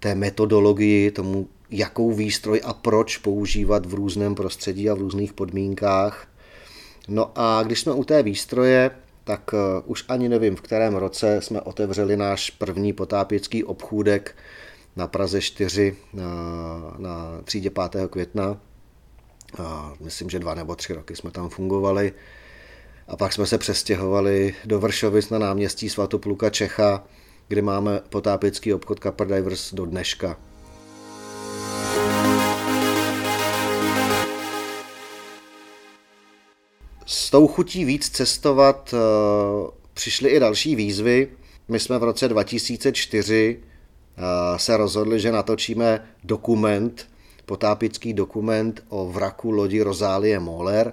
té 0.00 0.14
metodologii, 0.14 1.10
tomu 1.10 1.48
jakou 1.70 2.12
výstroj 2.12 2.60
a 2.64 2.72
proč 2.72 3.16
používat 3.16 3.86
v 3.86 3.94
různém 3.94 4.34
prostředí 4.34 4.90
a 4.90 4.94
v 4.94 4.98
různých 4.98 5.32
podmínkách. 5.32 6.28
No 7.08 7.32
a 7.34 7.62
když 7.62 7.80
jsme 7.80 7.92
u 7.92 8.04
té 8.04 8.22
výstroje, 8.22 8.90
tak 9.24 9.52
uh, 9.52 9.60
už 9.84 10.04
ani 10.08 10.28
nevím, 10.28 10.56
v 10.56 10.60
kterém 10.60 10.94
roce 10.94 11.40
jsme 11.40 11.60
otevřeli 11.60 12.16
náš 12.16 12.50
první 12.50 12.92
potápěcký 12.92 13.64
obchůdek 13.64 14.36
na 14.96 15.06
Praze 15.06 15.40
4 15.40 15.96
na, 16.12 16.24
na 16.98 17.40
třídě 17.44 17.70
5. 17.70 18.10
května. 18.10 18.60
A 19.58 19.94
myslím, 20.00 20.30
že 20.30 20.38
dva 20.38 20.54
nebo 20.54 20.76
tři 20.76 20.92
roky 20.92 21.16
jsme 21.16 21.30
tam 21.30 21.48
fungovali. 21.48 22.12
A 23.08 23.16
pak 23.16 23.32
jsme 23.32 23.46
se 23.46 23.58
přestěhovali 23.58 24.54
do 24.64 24.80
Vršovic 24.80 25.30
na 25.30 25.38
náměstí 25.38 25.88
Svatopluka 25.88 26.50
Čecha, 26.50 27.04
kde 27.48 27.62
máme 27.62 28.00
potápěcký 28.10 28.74
obchod 28.74 29.00
Capper 29.02 29.26
Divers 29.26 29.74
do 29.74 29.86
dneška. 29.86 30.36
S 37.08 37.30
tou 37.30 37.46
chutí 37.48 37.84
víc 37.84 38.08
cestovat 38.08 38.94
eh, 38.94 38.98
přišly 39.94 40.30
i 40.30 40.40
další 40.40 40.76
výzvy. 40.76 41.28
My 41.68 41.80
jsme 41.80 41.98
v 41.98 42.02
roce 42.02 42.28
2004 42.28 43.58
eh, 44.16 44.58
se 44.58 44.76
rozhodli, 44.76 45.20
že 45.20 45.32
natočíme 45.32 46.08
dokument, 46.24 47.08
potápický 47.44 48.12
dokument 48.12 48.84
o 48.88 49.08
vraku 49.08 49.50
lodi 49.50 49.82
Rozálie 49.82 50.40
Moller. 50.40 50.92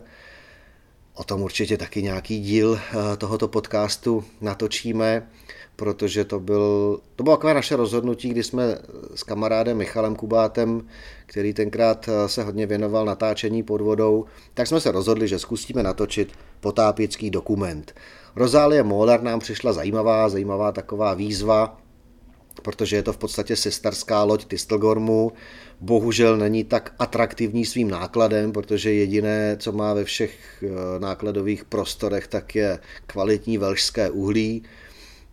O 1.14 1.24
tom 1.24 1.42
určitě 1.42 1.78
taky 1.78 2.04
nějaký 2.04 2.40
díl 2.40 2.80
eh, 2.80 3.18
tohoto 3.18 3.48
podcastu 3.48 4.24
natočíme 4.42 5.28
protože 5.76 6.26
to, 6.26 6.40
byl, 6.40 7.00
to 7.16 7.24
bylo 7.24 7.36
takové 7.36 7.54
naše 7.54 7.76
rozhodnutí, 7.76 8.30
kdy 8.30 8.44
jsme 8.44 8.78
s 9.16 9.24
kamarádem 9.24 9.78
Michalem 9.78 10.16
Kubátem, 10.16 10.88
který 11.26 11.54
tenkrát 11.54 12.10
eh, 12.10 12.30
se 12.30 12.44
hodně 12.44 12.66
věnoval 12.66 13.06
natáčení 13.06 13.64
pod 13.64 13.82
vodou, 13.82 14.26
tak 14.54 14.68
jsme 14.68 14.80
se 14.82 14.92
rozhodli, 14.92 15.28
že 15.28 15.40
zkusíme 15.40 15.84
natočit 15.84 16.32
potápěcký 16.60 17.30
dokument. 17.30 17.96
Rozálie 18.36 18.84
Molar 18.84 19.22
nám 19.22 19.40
přišla 19.40 19.74
zajímavá, 19.74 20.30
zajímavá 20.30 20.72
taková 20.72 21.14
výzva, 21.14 21.78
protože 22.62 22.96
je 22.96 23.04
to 23.04 23.14
v 23.14 23.18
podstatě 23.18 23.56
sestarská 23.56 24.24
loď 24.24 24.46
Tistelgormu. 24.46 25.32
Bohužel 25.82 26.38
není 26.38 26.64
tak 26.64 26.94
atraktivní 27.00 27.66
svým 27.66 27.90
nákladem, 27.90 28.52
protože 28.52 28.94
jediné, 28.94 29.58
co 29.60 29.72
má 29.72 29.94
ve 29.94 30.04
všech 30.04 30.64
eh, 30.64 31.00
nákladových 31.00 31.66
prostorech, 31.66 32.28
tak 32.28 32.56
je 32.56 32.80
kvalitní 33.08 33.58
velšské 33.58 34.10
uhlí 34.10 34.64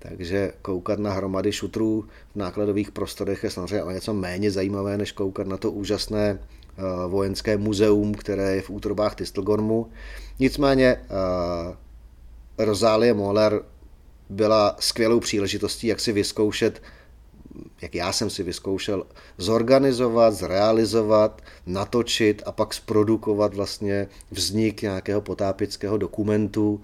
takže 0.02 0.52
koukat 0.62 0.98
na 0.98 1.12
hromady 1.12 1.52
šutrů 1.52 2.04
v 2.32 2.36
nákladových 2.36 2.90
prostorech 2.90 3.44
je 3.44 3.50
samozřejmě 3.50 3.92
něco 3.92 4.14
méně 4.14 4.50
zajímavé, 4.50 4.98
než 4.98 5.12
koukat 5.12 5.46
na 5.46 5.56
to 5.56 5.70
úžasné 5.70 6.38
eh, 6.38 6.82
vojenské 7.08 7.56
muzeum, 7.56 8.14
které 8.14 8.54
je 8.54 8.62
v 8.62 8.70
útrobách 8.70 9.14
Tistelgormu. 9.14 9.90
Nicméně 10.38 10.96
uh, 10.96 11.74
Rozálie 12.58 13.14
Moller 13.14 13.62
byla 14.28 14.76
skvělou 14.78 15.20
příležitostí, 15.20 15.86
jak 15.86 16.00
si 16.00 16.12
vyzkoušet, 16.12 16.82
jak 17.82 17.94
já 17.94 18.12
jsem 18.12 18.30
si 18.30 18.42
vyzkoušel, 18.42 19.06
zorganizovat, 19.38 20.34
zrealizovat, 20.34 21.42
natočit 21.66 22.42
a 22.46 22.52
pak 22.52 22.74
zprodukovat 22.74 23.54
vlastně 23.54 24.08
vznik 24.30 24.82
nějakého 24.82 25.20
potápického 25.20 25.98
dokumentu, 25.98 26.80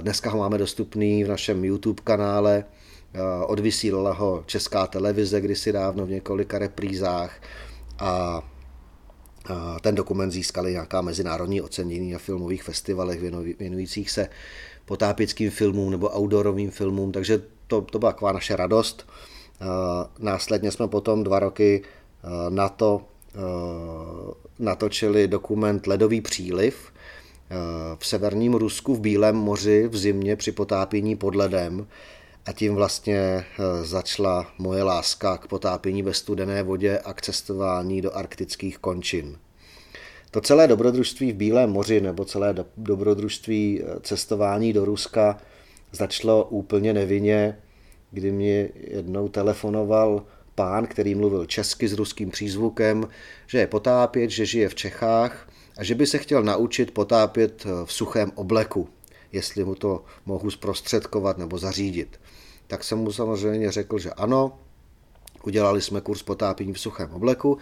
Dneska 0.00 0.30
ho 0.30 0.38
máme 0.38 0.58
dostupný 0.58 1.24
v 1.24 1.28
našem 1.28 1.64
YouTube 1.64 2.02
kanále, 2.04 2.64
odvysílala 3.46 4.12
ho 4.12 4.42
česká 4.46 4.86
televize 4.86 5.40
kdysi 5.40 5.72
dávno 5.72 6.06
v 6.06 6.10
několika 6.10 6.58
reprízách. 6.58 7.42
A 7.98 8.42
ten 9.82 9.94
dokument 9.94 10.30
získali 10.30 10.72
nějaká 10.72 11.00
mezinárodní 11.00 11.60
ocenění 11.60 12.12
na 12.12 12.18
filmových 12.18 12.62
festivalech 12.62 13.20
věnujících 13.58 14.10
se 14.10 14.28
potápěckým 14.84 15.50
filmům 15.50 15.90
nebo 15.90 16.08
outdoorovým 16.18 16.70
filmům, 16.70 17.12
takže 17.12 17.42
to, 17.66 17.80
to 17.80 17.98
byla 17.98 18.12
taková 18.12 18.32
naše 18.32 18.56
radost. 18.56 19.06
Následně 20.18 20.70
jsme 20.70 20.88
potom 20.88 21.24
dva 21.24 21.38
roky 21.38 21.82
na 22.48 22.68
to 22.68 23.02
natočili 24.58 25.28
dokument 25.28 25.86
Ledový 25.86 26.20
příliv 26.20 26.92
v 27.98 28.06
severním 28.06 28.54
Rusku 28.54 28.94
v 28.94 29.00
Bílém 29.00 29.36
moři 29.36 29.88
v 29.88 29.96
zimě 29.96 30.36
při 30.36 30.52
potápění 30.52 31.16
pod 31.16 31.34
ledem 31.34 31.86
a 32.46 32.52
tím 32.52 32.74
vlastně 32.74 33.44
začala 33.82 34.46
moje 34.58 34.82
láska 34.82 35.36
k 35.36 35.46
potápění 35.46 36.02
ve 36.02 36.14
studené 36.14 36.62
vodě 36.62 36.98
a 36.98 37.12
k 37.12 37.22
cestování 37.22 38.02
do 38.02 38.16
arktických 38.16 38.78
končin. 38.78 39.38
To 40.30 40.40
celé 40.40 40.68
dobrodružství 40.68 41.32
v 41.32 41.36
Bílém 41.36 41.70
moři 41.70 42.00
nebo 42.00 42.24
celé 42.24 42.54
dobrodružství 42.76 43.82
cestování 44.02 44.72
do 44.72 44.84
Ruska 44.84 45.38
začalo 45.92 46.44
úplně 46.44 46.92
nevinně, 46.92 47.58
kdy 48.10 48.32
mě 48.32 48.68
jednou 48.74 49.28
telefonoval 49.28 50.22
pán, 50.54 50.86
který 50.86 51.14
mluvil 51.14 51.46
česky 51.46 51.88
s 51.88 51.92
ruským 51.92 52.30
přízvukem, 52.30 53.08
že 53.46 53.58
je 53.58 53.66
potápět, 53.66 54.30
že 54.30 54.46
žije 54.46 54.68
v 54.68 54.74
Čechách 54.74 55.48
a 55.76 55.84
že 55.84 55.94
by 55.94 56.06
se 56.06 56.18
chtěl 56.18 56.42
naučit 56.42 56.90
potápět 56.90 57.66
v 57.84 57.92
suchém 57.92 58.32
obleku, 58.34 58.88
jestli 59.32 59.64
mu 59.64 59.74
to 59.74 60.04
mohu 60.26 60.50
zprostředkovat 60.50 61.38
nebo 61.38 61.58
zařídit. 61.58 62.20
Tak 62.66 62.84
jsem 62.84 62.98
mu 62.98 63.12
samozřejmě 63.12 63.70
řekl, 63.72 63.98
že 63.98 64.10
ano, 64.10 64.58
udělali 65.44 65.80
jsme 65.80 66.00
kurz 66.00 66.22
potápění 66.22 66.72
v 66.72 66.80
suchém 66.80 67.10
obleku 67.10 67.58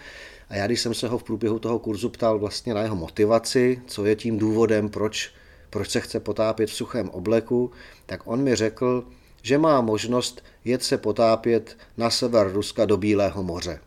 a 0.48 0.56
já, 0.56 0.66
když 0.66 0.80
jsem 0.80 0.94
se 0.94 1.08
ho 1.08 1.18
v 1.18 1.22
průběhu 1.22 1.58
toho 1.58 1.78
kurzu 1.78 2.08
ptal 2.08 2.38
vlastně 2.38 2.74
na 2.74 2.82
jeho 2.82 2.96
motivaci, 2.96 3.82
co 3.86 4.06
je 4.06 4.16
tím 4.16 4.38
důvodem, 4.38 4.88
proč, 4.88 5.30
proč 5.70 5.90
se 5.90 6.00
chce 6.00 6.20
potápět 6.20 6.70
v 6.70 6.74
suchém 6.74 7.10
obleku, 7.10 7.70
tak 8.06 8.22
on 8.24 8.42
mi 8.42 8.54
řekl, 8.54 9.04
že 9.48 9.58
má 9.58 9.80
možnost 9.80 10.44
jet 10.64 10.82
se 10.82 10.98
potápět 10.98 11.76
na 11.96 12.10
sever 12.10 12.52
Ruska 12.52 12.84
do 12.84 12.96
Bílého 12.96 13.42
moře. 13.42 13.80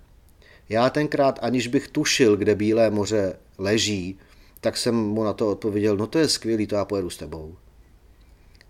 Já 0.69 0.89
tenkrát, 0.89 1.39
aniž 1.41 1.67
bych 1.67 1.87
tušil, 1.87 2.37
kde 2.37 2.55
Bílé 2.55 2.89
moře 2.89 3.35
leží, 3.57 4.19
tak 4.61 4.77
jsem 4.77 4.95
mu 4.95 5.23
na 5.23 5.33
to 5.33 5.51
odpověděl, 5.51 5.97
no 5.97 6.07
to 6.07 6.19
je 6.19 6.27
skvělý, 6.27 6.67
to 6.67 6.75
já 6.75 6.85
pojedu 6.85 7.09
s 7.09 7.17
tebou. 7.17 7.55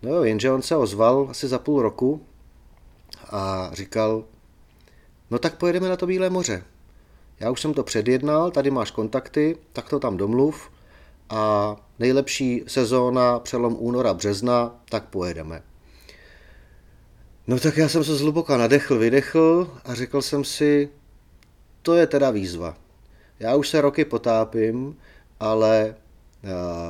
No 0.02 0.10
jo, 0.14 0.22
jenže 0.22 0.50
on 0.50 0.62
se 0.62 0.76
ozval 0.76 1.26
asi 1.30 1.48
za 1.48 1.58
půl 1.58 1.82
roku 1.82 2.20
a 3.30 3.70
říkal, 3.72 4.24
no 5.30 5.38
tak 5.38 5.56
pojedeme 5.56 5.88
na 5.88 5.96
to 5.96 6.06
Bílé 6.06 6.30
moře. 6.30 6.62
Já 7.40 7.50
už 7.50 7.60
jsem 7.60 7.74
to 7.74 7.84
předjednal, 7.84 8.50
tady 8.50 8.70
máš 8.70 8.90
kontakty, 8.90 9.56
tak 9.72 9.88
to 9.88 10.00
tam 10.00 10.16
domluv 10.16 10.70
a 11.30 11.76
nejlepší 11.98 12.64
sezóna 12.66 13.38
přelom 13.38 13.76
února, 13.78 14.14
března, 14.14 14.80
tak 14.88 15.04
pojedeme. 15.04 15.71
No 17.46 17.58
tak 17.58 17.76
já 17.76 17.88
jsem 17.88 18.04
se 18.04 18.16
zhluboka 18.16 18.56
nadechl, 18.56 18.98
vydechl 18.98 19.70
a 19.84 19.94
řekl 19.94 20.22
jsem 20.22 20.44
si, 20.44 20.88
to 21.82 21.94
je 21.94 22.06
teda 22.06 22.30
výzva. 22.30 22.76
Já 23.40 23.54
už 23.54 23.68
se 23.68 23.80
roky 23.80 24.04
potápím, 24.04 24.96
ale 25.40 25.94
eh, 26.44 26.48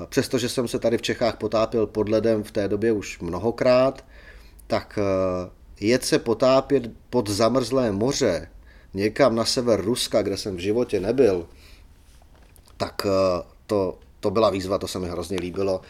přestože 0.08 0.48
jsem 0.48 0.68
se 0.68 0.78
tady 0.78 0.98
v 0.98 1.02
Čechách 1.02 1.36
potápil 1.36 1.86
pod 1.86 2.08
ledem 2.08 2.42
v 2.42 2.50
té 2.50 2.68
době 2.68 2.92
už 2.92 3.18
mnohokrát, 3.18 4.04
tak 4.66 4.98
eh, 4.98 5.50
jet 5.80 6.04
se 6.04 6.18
potápět 6.18 6.82
pod 7.10 7.28
zamrzlé 7.28 7.92
moře 7.92 8.48
někam 8.94 9.34
na 9.34 9.44
sever 9.44 9.80
Ruska, 9.80 10.22
kde 10.22 10.36
jsem 10.36 10.56
v 10.56 10.60
životě 10.60 11.00
nebyl, 11.00 11.46
tak 12.76 13.06
eh, 13.06 13.42
to, 13.66 13.98
to 14.20 14.30
byla 14.30 14.50
výzva, 14.50 14.78
to 14.78 14.88
se 14.88 14.98
mi 14.98 15.08
hrozně 15.08 15.40
líbilo. 15.40 15.80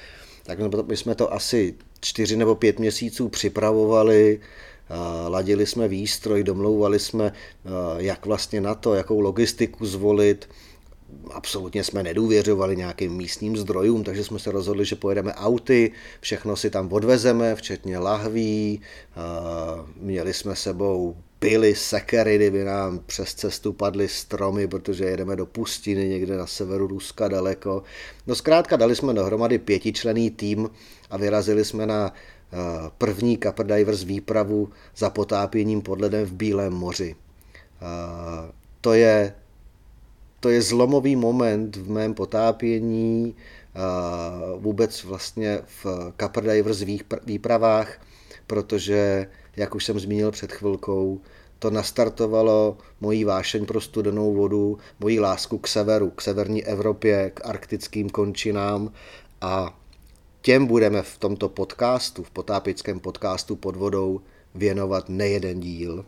Tak 0.43 0.59
my 0.87 0.97
jsme 0.97 1.15
to 1.15 1.33
asi 1.33 1.75
čtyři 2.01 2.37
nebo 2.37 2.55
pět 2.55 2.79
měsíců 2.79 3.29
připravovali, 3.29 4.41
ladili 5.29 5.67
jsme 5.67 5.89
výstroj, 5.89 6.43
domlouvali 6.43 6.99
jsme, 6.99 7.33
jak 7.97 8.27
vlastně 8.27 8.61
na 8.61 8.75
to, 8.75 8.95
jakou 8.95 9.21
logistiku 9.21 9.87
zvolit. 9.87 10.49
Absolutně 11.31 11.85
jsme 11.85 12.03
nedůvěřovali 12.03 12.77
nějakým 12.77 13.13
místním 13.13 13.57
zdrojům, 13.57 14.05
takže 14.05 14.25
jsme 14.25 14.39
se 14.39 14.53
rozhodli, 14.53 14.85
že 14.85 14.97
pojedeme 14.97 15.35
auty, 15.35 15.93
všechno 16.21 16.57
si 16.57 16.71
tam 16.71 16.93
odvezeme, 16.93 17.55
včetně 17.55 17.99
lahví, 17.99 18.81
měli 19.97 20.35
jsme 20.35 20.57
sebou 20.57 21.17
pily, 21.43 21.75
sekery, 21.75 22.37
kdyby 22.37 22.65
nám 22.65 23.01
přes 23.07 23.35
cestu 23.35 23.73
padly 23.73 24.09
stromy, 24.09 24.69
protože 24.69 25.05
jedeme 25.05 25.37
do 25.37 25.47
pustiny 25.47 26.09
někde 26.09 26.37
na 26.37 26.47
severu 26.47 26.87
Ruska 26.87 27.29
daleko. 27.29 27.83
No 28.27 28.35
zkrátka 28.35 28.77
dali 28.77 28.97
jsme 28.97 29.15
dohromady 29.15 29.59
pětičlený 29.59 30.31
tým 30.31 30.71
a 31.11 31.17
vyrazili 31.17 31.65
jsme 31.65 31.87
na 31.87 32.13
eh, 32.15 32.57
první 32.99 33.39
Copper 33.39 33.67
Divers 33.67 34.03
výpravu 34.03 34.69
za 34.97 35.11
potápěním 35.11 35.83
pod 35.83 36.01
ledem 36.01 36.27
v 36.27 36.33
Bílém 36.33 36.73
moři. 36.73 37.17
Eh, 37.55 38.53
to 38.81 38.93
je, 38.93 39.35
to 40.43 40.49
je 40.49 40.63
zlomový 40.63 41.17
moment 41.17 41.77
v 41.77 41.91
mém 41.91 42.15
potápění, 42.15 43.37
vůbec 44.59 45.05
vlastně 45.05 45.61
v 45.67 45.87
Copper 46.21 46.45
Divers 46.45 46.83
výpravách, 47.27 48.01
protože 48.47 49.27
jak 49.57 49.75
už 49.75 49.85
jsem 49.85 50.01
zmínil 50.01 50.31
před 50.31 50.53
chvilkou, 50.53 51.21
to 51.59 51.71
nastartovalo 51.71 52.79
moji 53.01 53.25
vášeň 53.25 53.67
pro 53.67 53.81
studenou 53.81 54.35
vodu, 54.35 54.79
moji 55.01 55.21
lásku 55.21 55.59
k 55.59 55.69
severu, 55.69 56.11
k 56.11 56.23
severní 56.23 56.65
Evropě, 56.65 57.31
k 57.35 57.47
arktickým 57.47 58.11
končinám 58.11 58.93
a 59.41 59.79
těm 60.41 60.67
budeme 60.67 61.03
v 61.03 61.19
tomto 61.19 61.49
podcastu, 61.49 62.23
v 62.23 62.31
potápickém 62.31 63.01
podcastu 63.01 63.57
pod 63.57 63.77
vodou 63.77 64.21
věnovat 64.55 65.09
nejeden 65.09 65.61
díl. 65.61 66.05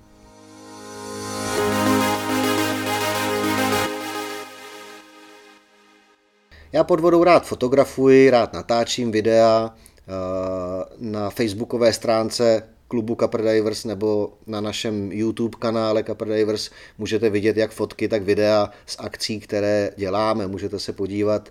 Já 6.75 6.85
pod 6.85 7.01
vodou 7.01 7.25
rád 7.25 7.47
fotografuji, 7.47 8.31
rád 8.31 8.53
natáčím 8.53 9.13
videa. 9.13 9.75
Eh, 9.75 10.85
na 10.99 11.31
facebookové 11.31 11.93
stránce 11.93 12.63
klubu 12.89 13.17
Capra 13.21 13.53
Divers 13.53 13.85
nebo 13.85 14.33
na 14.47 14.61
našem 14.61 15.13
YouTube 15.13 15.57
kanále 15.59 16.05
Capra 16.05 16.37
Divers 16.37 16.71
můžete 16.99 17.31
vidět 17.31 17.57
jak 17.57 17.71
fotky, 17.71 18.09
tak 18.09 18.23
videa 18.23 18.71
z 18.87 18.97
akcí, 18.99 19.41
které 19.41 19.91
děláme. 19.97 20.47
Můžete 20.47 20.79
se 20.79 20.93
podívat, 20.93 21.49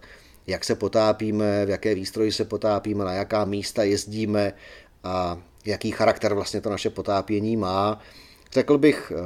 jak 0.48 0.64
se 0.64 0.76
potápíme, 0.76 1.66
v 1.66 1.70
jaké 1.70 1.96
výstroji 1.96 2.32
se 2.32 2.46
potápíme, 2.46 3.06
na 3.06 3.14
jaká 3.14 3.46
místa 3.46 3.84
jezdíme 3.84 4.54
a 5.04 5.38
jaký 5.66 5.92
charakter 5.92 6.34
vlastně 6.34 6.62
to 6.62 6.70
naše 6.70 6.90
potápění 6.90 7.58
má. 7.58 8.02
Řekl 8.54 8.78
bych, 8.78 9.12
eh, 9.16 9.22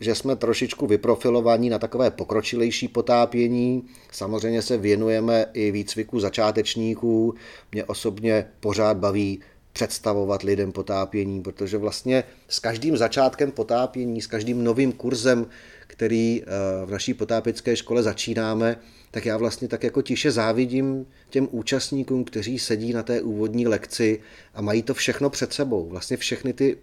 že 0.00 0.14
jsme 0.14 0.36
trošičku 0.36 0.86
vyprofilovaní 0.86 1.68
na 1.68 1.78
takové 1.78 2.10
pokročilejší 2.10 2.88
potápění. 2.88 3.84
Samozřejmě 4.12 4.62
se 4.62 4.76
věnujeme 4.76 5.46
i 5.52 5.70
výcviku 5.70 6.20
začátečníků. 6.20 7.34
Mě 7.72 7.84
osobně 7.84 8.46
pořád 8.60 8.96
baví 8.96 9.40
představovat 9.72 10.42
lidem 10.42 10.72
potápění, 10.72 11.42
protože 11.42 11.78
vlastně 11.78 12.24
s 12.48 12.58
každým 12.58 12.96
začátkem 12.96 13.52
potápění, 13.52 14.22
s 14.22 14.26
každým 14.26 14.64
novým 14.64 14.92
kurzem, 14.92 15.46
který 15.86 16.42
eh, 16.42 16.46
v 16.86 16.90
naší 16.90 17.14
potápěcké 17.14 17.76
škole 17.76 18.02
začínáme, 18.02 18.76
tak 19.10 19.26
já 19.26 19.36
vlastně 19.36 19.68
tak 19.68 19.84
jako 19.84 20.02
tiše 20.02 20.30
závidím 20.30 21.06
těm 21.30 21.48
účastníkům, 21.50 22.24
kteří 22.24 22.58
sedí 22.58 22.92
na 22.92 23.02
té 23.02 23.20
úvodní 23.20 23.66
lekci 23.66 24.20
a 24.54 24.62
mají 24.62 24.82
to 24.82 24.94
všechno 24.94 25.30
před 25.30 25.52
sebou. 25.52 25.88
Vlastně 25.88 26.16
všechny 26.16 26.52
ty 26.52 26.76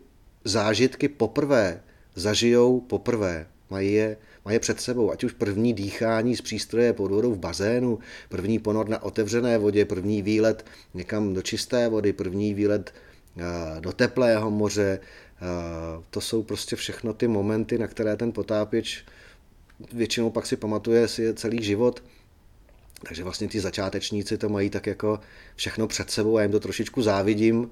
zážitky 0.44 1.08
poprvé 1.10 1.82
zažijou 2.16 2.82
poprvé. 2.82 3.48
Mají 3.70 3.94
je, 3.94 4.18
mají 4.46 4.56
je 4.56 4.60
před 4.60 4.82
sebou, 4.82 5.12
ať 5.12 5.24
už 5.24 5.32
první 5.32 5.74
dýchání 5.74 6.36
z 6.36 6.42
přístroje 6.42 6.94
pod 6.94 7.12
vodou 7.12 7.34
v 7.34 7.40
bazénu, 7.40 8.00
první 8.30 8.60
ponor 8.60 8.90
na 8.90 9.04
otevřené 9.04 9.58
vodě, 9.58 9.86
první 9.86 10.22
výlet 10.22 10.66
někam 10.94 11.34
do 11.34 11.42
čisté 11.42 11.90
vody, 11.90 12.14
první 12.14 12.54
výlet 12.54 12.94
eh, 13.38 13.42
do 13.82 13.92
teplého 13.92 14.52
moře. 14.52 15.00
Eh, 15.00 16.04
to 16.10 16.22
jsou 16.22 16.44
prostě 16.44 16.76
všechno 16.76 17.14
ty 17.14 17.28
momenty, 17.28 17.78
na 17.78 17.88
které 17.88 18.16
ten 18.16 18.32
potápěč 18.32 19.06
většinou 19.94 20.30
pak 20.30 20.46
si 20.46 20.58
pamatuje 20.58 21.08
si 21.08 21.34
celý 21.34 21.64
život. 21.64 22.04
Takže 23.08 23.24
vlastně 23.24 23.48
ty 23.48 23.60
začátečníci 23.60 24.38
to 24.38 24.50
mají 24.50 24.70
tak 24.70 24.88
jako 24.88 25.20
všechno 25.56 25.88
před 25.88 26.12
sebou, 26.12 26.38
já 26.38 26.44
jim 26.44 26.52
to 26.52 26.60
trošičku 26.60 27.02
závidím, 27.02 27.70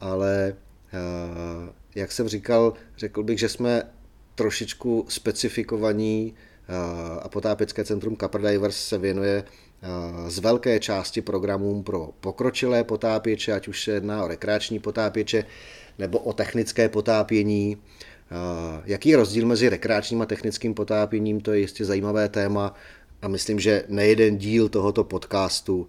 ale 0.00 0.56
eh, 0.92 1.72
jak 1.94 2.12
jsem 2.12 2.28
říkal, 2.28 2.72
řekl 2.96 3.22
bych, 3.22 3.38
že 3.38 3.48
jsme 3.48 3.82
trošičku 4.34 5.06
specifikovaní 5.08 6.34
a 7.22 7.28
potápěcké 7.28 7.84
centrum 7.84 8.16
Capra 8.16 8.50
Divers 8.50 8.76
se 8.88 8.98
věnuje 8.98 9.44
z 10.28 10.38
velké 10.38 10.80
části 10.80 11.22
programům 11.22 11.84
pro 11.84 12.10
pokročilé 12.20 12.84
potápěče, 12.84 13.52
ať 13.52 13.68
už 13.68 13.84
se 13.84 13.90
jedná 13.90 14.24
o 14.24 14.28
rekreační 14.28 14.78
potápěče 14.78 15.44
nebo 15.98 16.18
o 16.18 16.32
technické 16.32 16.88
potápění. 16.88 17.76
Jaký 18.84 19.08
je 19.08 19.16
rozdíl 19.16 19.46
mezi 19.46 19.68
rekreačním 19.68 20.22
a 20.22 20.26
technickým 20.26 20.74
potápěním, 20.74 21.40
to 21.40 21.52
je 21.52 21.60
jistě 21.60 21.84
zajímavé 21.84 22.28
téma 22.28 22.74
a 23.22 23.28
myslím, 23.28 23.60
že 23.60 23.84
nejeden 23.88 24.38
díl 24.38 24.68
tohoto 24.68 25.04
podcastu 25.04 25.88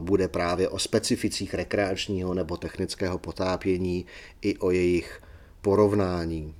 bude 0.00 0.28
právě 0.28 0.68
o 0.68 0.78
specificích 0.78 1.54
rekreačního 1.54 2.34
nebo 2.34 2.56
technického 2.56 3.18
potápění 3.18 4.06
i 4.42 4.58
o 4.58 4.70
jejich 4.70 5.20
porovnání. 5.62 6.54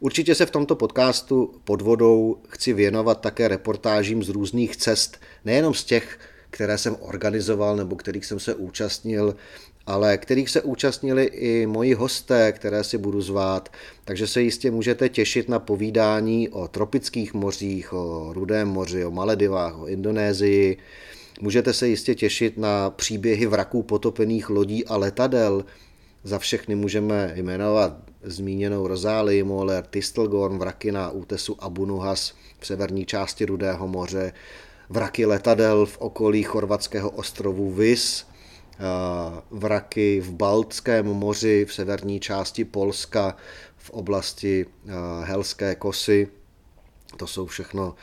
Určitě 0.00 0.34
se 0.34 0.46
v 0.46 0.50
tomto 0.50 0.76
podcastu 0.76 1.54
pod 1.64 1.82
vodou 1.82 2.36
chci 2.48 2.72
věnovat 2.72 3.20
také 3.20 3.48
reportážím 3.48 4.22
z 4.22 4.28
různých 4.28 4.76
cest, 4.76 5.20
nejenom 5.44 5.74
z 5.74 5.84
těch, 5.84 6.18
které 6.50 6.78
jsem 6.78 6.96
organizoval 7.00 7.76
nebo 7.76 7.96
kterých 7.96 8.26
jsem 8.26 8.40
se 8.40 8.54
účastnil, 8.54 9.36
ale 9.86 10.18
kterých 10.18 10.50
se 10.50 10.62
účastnili 10.62 11.24
i 11.24 11.66
moji 11.66 11.94
hosté, 11.94 12.52
které 12.52 12.84
si 12.84 12.98
budu 12.98 13.20
zvát, 13.20 13.72
takže 14.04 14.26
se 14.26 14.42
jistě 14.42 14.70
můžete 14.70 15.08
těšit 15.08 15.48
na 15.48 15.58
povídání 15.58 16.48
o 16.48 16.68
tropických 16.68 17.34
mořích, 17.34 17.92
o 17.92 18.32
Rudém 18.32 18.68
moři, 18.68 19.04
o 19.04 19.10
Maledivách, 19.10 19.78
o 19.78 19.86
Indonésii. 19.86 20.76
Můžete 21.40 21.72
se 21.72 21.88
jistě 21.88 22.14
těšit 22.14 22.58
na 22.58 22.90
příběhy 22.90 23.46
vraků 23.46 23.82
potopených 23.82 24.50
lodí 24.50 24.84
a 24.84 24.96
letadel. 24.96 25.64
Za 26.26 26.38
všechny 26.38 26.74
můžeme 26.74 27.32
jmenovat 27.34 27.96
zmíněnou 28.22 28.86
Rozálii, 28.86 29.42
Moller, 29.42 29.86
Tistelgorn, 29.90 30.58
vraky 30.58 30.92
na 30.92 31.10
útesu 31.10 31.56
Abu 31.64 31.84
Nuhas 31.86 32.34
v 32.58 32.66
severní 32.66 33.06
části 33.06 33.44
Rudého 33.44 33.88
moře, 33.88 34.32
vraky 34.88 35.26
letadel 35.26 35.86
v 35.86 35.98
okolí 35.98 36.42
chorvatského 36.42 37.10
ostrovu 37.10 37.70
Vis, 37.72 38.26
vraky 39.50 40.20
v 40.20 40.32
Baltském 40.32 41.06
moři 41.06 41.64
v 41.68 41.74
severní 41.74 42.20
části 42.20 42.64
Polska 42.64 43.36
v 43.76 43.90
oblasti 43.90 44.66
Helské 45.22 45.74
kosy. 45.74 46.28
To 47.16 47.26
jsou 47.26 47.46
všechno 47.46 47.94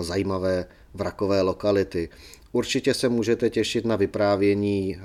zajímavé 0.00 0.66
vrakové 0.94 1.42
lokality. 1.42 2.08
Určitě 2.52 2.94
se 2.94 3.08
můžete 3.08 3.50
těšit 3.50 3.84
na 3.84 3.96
vyprávění 3.96 4.98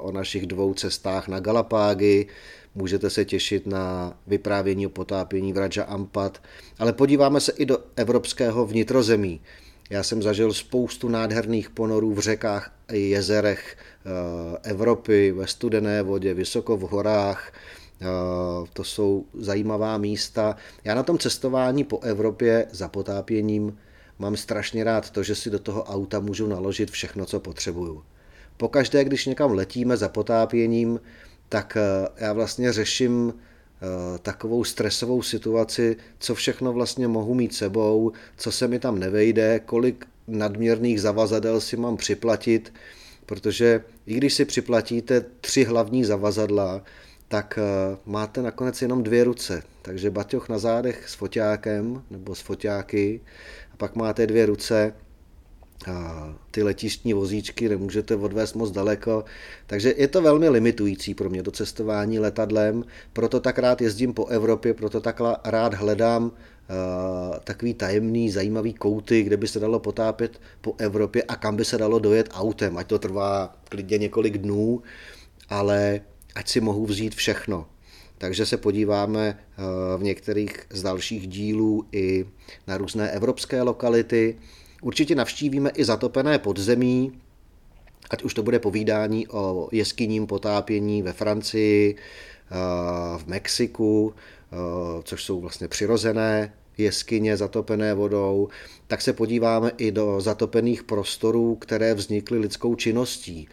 o 0.00 0.12
našich 0.12 0.46
dvou 0.46 0.74
cestách 0.74 1.28
na 1.28 1.40
Galapágy, 1.40 2.26
můžete 2.74 3.10
se 3.10 3.24
těšit 3.24 3.66
na 3.66 4.16
vyprávění 4.26 4.86
o 4.86 4.90
potápění 4.90 5.52
v 5.52 5.58
Raja 5.58 5.84
Ampat, 5.84 6.42
ale 6.78 6.92
podíváme 6.92 7.40
se 7.40 7.52
i 7.52 7.66
do 7.66 7.78
evropského 7.96 8.66
vnitrozemí. 8.66 9.40
Já 9.90 10.02
jsem 10.02 10.22
zažil 10.22 10.52
spoustu 10.52 11.08
nádherných 11.08 11.70
ponorů 11.70 12.14
v 12.14 12.18
řekách 12.18 12.74
i 12.92 12.98
jezerech 13.00 13.76
eh, 13.76 14.58
Evropy, 14.62 15.32
ve 15.32 15.46
studené 15.46 16.02
vodě, 16.02 16.34
vysoko 16.34 16.76
v 16.76 16.80
horách. 16.80 17.52
Eh, 18.00 18.06
to 18.72 18.84
jsou 18.84 19.24
zajímavá 19.34 19.98
místa. 19.98 20.56
Já 20.84 20.94
na 20.94 21.02
tom 21.02 21.18
cestování 21.18 21.84
po 21.84 22.00
Evropě 22.00 22.66
za 22.70 22.88
potápěním 22.88 23.78
mám 24.22 24.36
strašně 24.36 24.84
rád 24.84 25.10
to, 25.10 25.22
že 25.22 25.34
si 25.34 25.50
do 25.50 25.58
toho 25.58 25.84
auta 25.84 26.20
můžu 26.20 26.46
naložit 26.46 26.90
všechno, 26.90 27.26
co 27.26 27.40
potřebuju. 27.40 28.02
Pokaždé, 28.56 29.04
když 29.04 29.26
někam 29.26 29.52
letíme 29.52 29.96
za 29.96 30.08
potápěním, 30.08 31.00
tak 31.48 31.76
eh, 31.76 32.08
já 32.16 32.32
vlastně 32.32 32.72
řeším 32.72 33.34
eh, 33.34 34.18
takovou 34.18 34.64
stresovou 34.64 35.22
situaci, 35.22 35.96
co 36.18 36.34
všechno 36.34 36.72
vlastně 36.72 37.08
mohu 37.08 37.34
mít 37.34 37.54
sebou, 37.54 38.12
co 38.36 38.52
se 38.52 38.68
mi 38.68 38.78
tam 38.78 38.98
nevejde, 38.98 39.60
kolik 39.66 40.06
nadměrných 40.28 41.00
zavazadel 41.00 41.60
si 41.60 41.76
mám 41.76 41.96
připlatit, 41.96 42.72
protože 43.26 43.84
i 44.06 44.14
když 44.14 44.34
si 44.34 44.44
připlatíte 44.44 45.24
tři 45.40 45.64
hlavní 45.64 46.04
zavazadla, 46.04 46.82
tak 47.28 47.58
eh, 47.58 47.96
máte 48.06 48.42
nakonec 48.42 48.82
jenom 48.82 49.02
dvě 49.02 49.24
ruce. 49.24 49.62
Takže 49.82 50.10
baťoch 50.10 50.48
na 50.48 50.58
zádech 50.58 51.08
s 51.08 51.14
foťákem 51.14 52.02
nebo 52.10 52.34
s 52.34 52.40
foťáky 52.40 53.20
pak 53.82 53.96
máte 53.96 54.26
dvě 54.26 54.46
ruce 54.46 54.94
a 55.90 56.34
ty 56.50 56.62
letištní 56.62 57.14
vozíčky 57.14 57.68
nemůžete 57.68 58.16
odvést 58.16 58.54
moc 58.54 58.70
daleko, 58.70 59.24
takže 59.66 59.94
je 59.96 60.08
to 60.08 60.22
velmi 60.22 60.48
limitující 60.48 61.14
pro 61.14 61.30
mě 61.30 61.42
to 61.42 61.50
cestování 61.50 62.18
letadlem, 62.18 62.84
proto 63.12 63.40
tak 63.40 63.58
rád 63.58 63.82
jezdím 63.82 64.14
po 64.14 64.26
Evropě, 64.26 64.74
proto 64.74 65.00
tak 65.00 65.20
rád 65.44 65.74
hledám 65.74 66.24
uh, 66.24 66.30
takový 67.44 67.74
tajemný, 67.74 68.30
zajímavý 68.30 68.74
kouty, 68.74 69.22
kde 69.22 69.36
by 69.36 69.48
se 69.48 69.60
dalo 69.60 69.80
potápět 69.80 70.40
po 70.60 70.74
Evropě 70.78 71.22
a 71.22 71.36
kam 71.36 71.56
by 71.56 71.64
se 71.64 71.78
dalo 71.78 71.98
dojet 71.98 72.28
autem, 72.32 72.78
ať 72.78 72.86
to 72.86 72.98
trvá 72.98 73.56
klidně 73.68 73.98
několik 73.98 74.38
dnů, 74.38 74.82
ale 75.48 76.00
ať 76.34 76.48
si 76.48 76.60
mohu 76.60 76.86
vzít 76.86 77.14
všechno. 77.14 77.66
Takže 78.22 78.46
se 78.46 78.56
podíváme 78.56 79.38
v 79.96 80.02
některých 80.02 80.66
z 80.70 80.82
dalších 80.82 81.26
dílů 81.26 81.84
i 81.92 82.26
na 82.66 82.76
různé 82.76 83.10
evropské 83.10 83.62
lokality, 83.62 84.36
Určitě 84.82 85.14
navštívíme 85.14 85.70
i 85.70 85.84
zatopené 85.84 86.38
podzemí, 86.38 87.20
ať 88.10 88.22
už 88.22 88.34
to 88.34 88.42
bude 88.42 88.58
povídání 88.58 89.28
o 89.28 89.68
jeskyním 89.72 90.26
potápění 90.26 91.02
ve 91.02 91.12
Francii, 91.12 91.96
eh, 91.96 92.54
v 93.18 93.26
Mexiku, 93.26 94.14
eh, 94.14 94.56
což 95.02 95.24
jsou 95.24 95.40
vlastně 95.40 95.68
přirozené 95.68 96.54
jeskyně 96.78 97.36
zatopené 97.36 97.94
vodou, 97.94 98.48
tak 98.86 99.02
se 99.02 99.12
podíváme 99.12 99.72
i 99.76 99.92
do 99.92 100.20
zatopených 100.20 100.82
prostorů, 100.82 101.54
které 101.54 101.94
vznikly 101.94 102.38
lidskou 102.38 102.74
činností. 102.74 103.48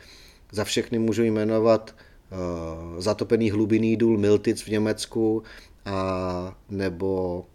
Za 0.52 0.64
všechny 0.64 1.00
můžu 1.00 1.24
jmenovat 1.24 1.96
eh, 1.98 2.09
zatopený 2.98 3.52
hlubinný 3.52 3.98
důl 3.98 4.18
Miltic 4.18 4.62
v 4.62 4.68
Německu 4.68 5.44
a 5.86 6.56
nebo 6.70 7.46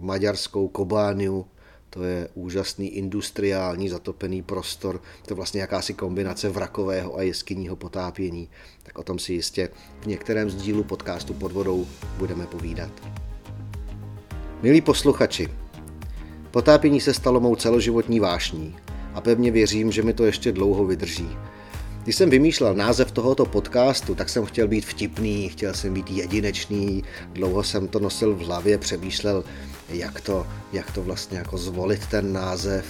maďarskou 0.00 0.68
Kobániu 0.68 1.46
to 1.90 2.04
je 2.04 2.28
úžasný 2.34 2.88
industriální 2.88 3.88
zatopený 3.88 4.42
prostor, 4.42 5.00
to 5.26 5.32
je 5.32 5.36
vlastně 5.36 5.60
jakási 5.60 5.94
kombinace 5.94 6.48
vrakového 6.48 7.18
a 7.18 7.22
jeskyního 7.22 7.76
potápění. 7.76 8.48
Tak 8.82 8.98
o 8.98 9.02
tom 9.02 9.18
si 9.18 9.32
jistě 9.32 9.68
v 10.00 10.06
některém 10.06 10.50
z 10.50 10.54
dílu 10.54 10.84
podcastu 10.84 11.34
pod 11.34 11.52
vodou 11.52 11.86
budeme 12.18 12.46
povídat. 12.46 12.90
Milí 14.62 14.80
posluchači, 14.80 15.48
potápění 16.50 17.00
se 17.00 17.14
stalo 17.14 17.40
mou 17.40 17.56
celoživotní 17.56 18.20
vášní 18.20 18.76
a 19.14 19.20
pevně 19.20 19.50
věřím, 19.50 19.92
že 19.92 20.02
mi 20.02 20.12
to 20.12 20.24
ještě 20.24 20.52
dlouho 20.52 20.84
vydrží. 20.84 21.28
Když 22.06 22.16
jsem 22.16 22.30
vymýšlel 22.30 22.74
název 22.74 23.12
tohoto 23.12 23.46
podcastu, 23.46 24.14
tak 24.14 24.28
jsem 24.28 24.44
chtěl 24.44 24.68
být 24.68 24.86
vtipný, 24.86 25.48
chtěl 25.48 25.74
jsem 25.74 25.94
být 25.94 26.10
jedinečný, 26.10 27.04
dlouho 27.32 27.62
jsem 27.62 27.88
to 27.88 27.98
nosil 27.98 28.34
v 28.34 28.38
hlavě, 28.38 28.78
přemýšlel, 28.78 29.44
jak 29.88 30.20
to, 30.20 30.46
jak 30.72 30.90
to 30.90 31.02
vlastně 31.02 31.38
jako 31.38 31.58
zvolit 31.58 32.06
ten 32.06 32.32
název, 32.32 32.86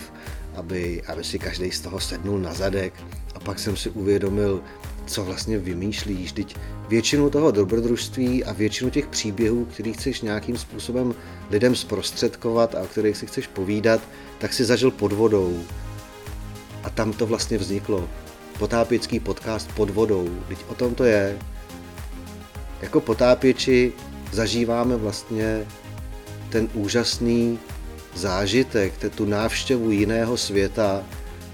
aby, 0.55 1.03
aby 1.03 1.25
si 1.25 1.39
každý 1.39 1.71
z 1.71 1.81
toho 1.81 2.01
sednul 2.01 2.39
na 2.39 2.55
zadek. 2.55 2.95
A 3.35 3.41
pak 3.41 3.59
jsem 3.59 3.77
si 3.77 3.91
uvědomil, 3.91 4.61
co 5.07 5.25
vlastně 5.25 5.59
vymýšlíš. 5.59 6.33
Teď 6.33 6.57
většinu 6.89 7.31
toho 7.31 7.51
dobrodružství 7.51 8.45
a 8.45 8.53
většinu 8.53 8.91
těch 8.91 9.07
příběhů, 9.07 9.65
který 9.65 9.93
chceš 9.93 10.21
nějakým 10.21 10.59
způsobem 10.59 11.15
lidem 11.51 11.77
zprostředkovat 11.77 12.75
a 12.75 12.81
o 12.81 12.87
kterých 12.87 13.17
si 13.17 13.27
chceš 13.27 13.47
povídat, 13.47 14.01
tak 14.39 14.53
si 14.53 14.65
zažil 14.65 14.91
pod 14.91 15.13
vodou. 15.13 15.65
A 16.83 16.91
tam 16.91 17.13
to 17.13 17.27
vlastně 17.27 17.59
vzniklo. 17.59 18.09
Potápěcký 18.59 19.21
podcast 19.21 19.73
pod 19.73 19.91
vodou. 19.91 20.29
Teď 20.49 20.59
o 20.69 20.75
tom 20.75 20.95
to 20.95 21.05
je. 21.05 21.39
Jako 22.83 23.01
potápěči 23.01 23.93
zažíváme 24.33 24.97
vlastně 24.97 25.67
ten 26.51 26.69
úžasný 26.75 27.59
zážitek, 28.15 28.93
tu 29.15 29.25
návštěvu 29.25 29.91
jiného 29.91 30.37
světa, 30.37 31.03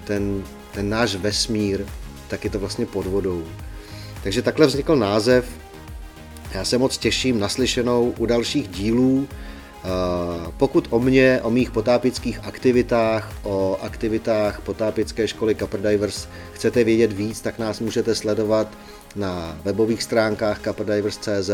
ten, 0.03 0.43
ten 0.71 0.89
náš 0.89 1.15
vesmír, 1.15 1.85
tak 2.27 2.43
je 2.43 2.49
to 2.49 2.59
vlastně 2.59 2.85
pod 2.85 3.05
vodou. 3.05 3.43
Takže 4.23 4.41
takhle 4.41 4.67
vznikl 4.67 4.95
název. 4.95 5.45
Já 6.53 6.65
se 6.65 6.77
moc 6.77 6.97
těším 6.97 7.39
naslyšenou 7.39 8.13
u 8.17 8.25
dalších 8.25 8.67
dílů. 8.67 9.27
Pokud 10.57 10.87
o 10.89 10.99
mě, 10.99 11.39
o 11.43 11.49
mých 11.49 11.71
potápických 11.71 12.39
aktivitách, 12.43 13.33
o 13.43 13.77
aktivitách 13.81 14.61
potápické 14.61 15.27
školy 15.27 15.57
Divers 15.81 16.27
chcete 16.53 16.83
vědět 16.83 17.13
víc, 17.13 17.41
tak 17.41 17.59
nás 17.59 17.79
můžete 17.79 18.15
sledovat 18.15 18.67
na 19.15 19.57
webových 19.63 20.03
stránkách 20.03 20.61
caperdivers.cz, 20.61 21.49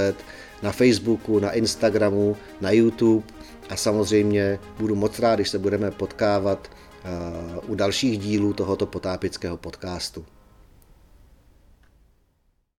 na 0.64 0.72
Facebooku, 0.72 1.40
na 1.40 1.52
Instagramu, 1.52 2.38
na 2.62 2.72
YouTube 2.72 3.26
a 3.70 3.76
samozřejmě 3.76 4.60
budu 4.80 4.96
moc 4.96 5.20
rád, 5.20 5.36
když 5.36 5.50
se 5.50 5.60
budeme 5.60 5.92
potkávat 5.92 6.70
eh, 6.72 7.10
u 7.68 7.76
dalších 7.76 8.20
dílů 8.20 8.54
tohoto 8.54 8.86
potápického 8.86 9.58
podcastu. 9.58 10.26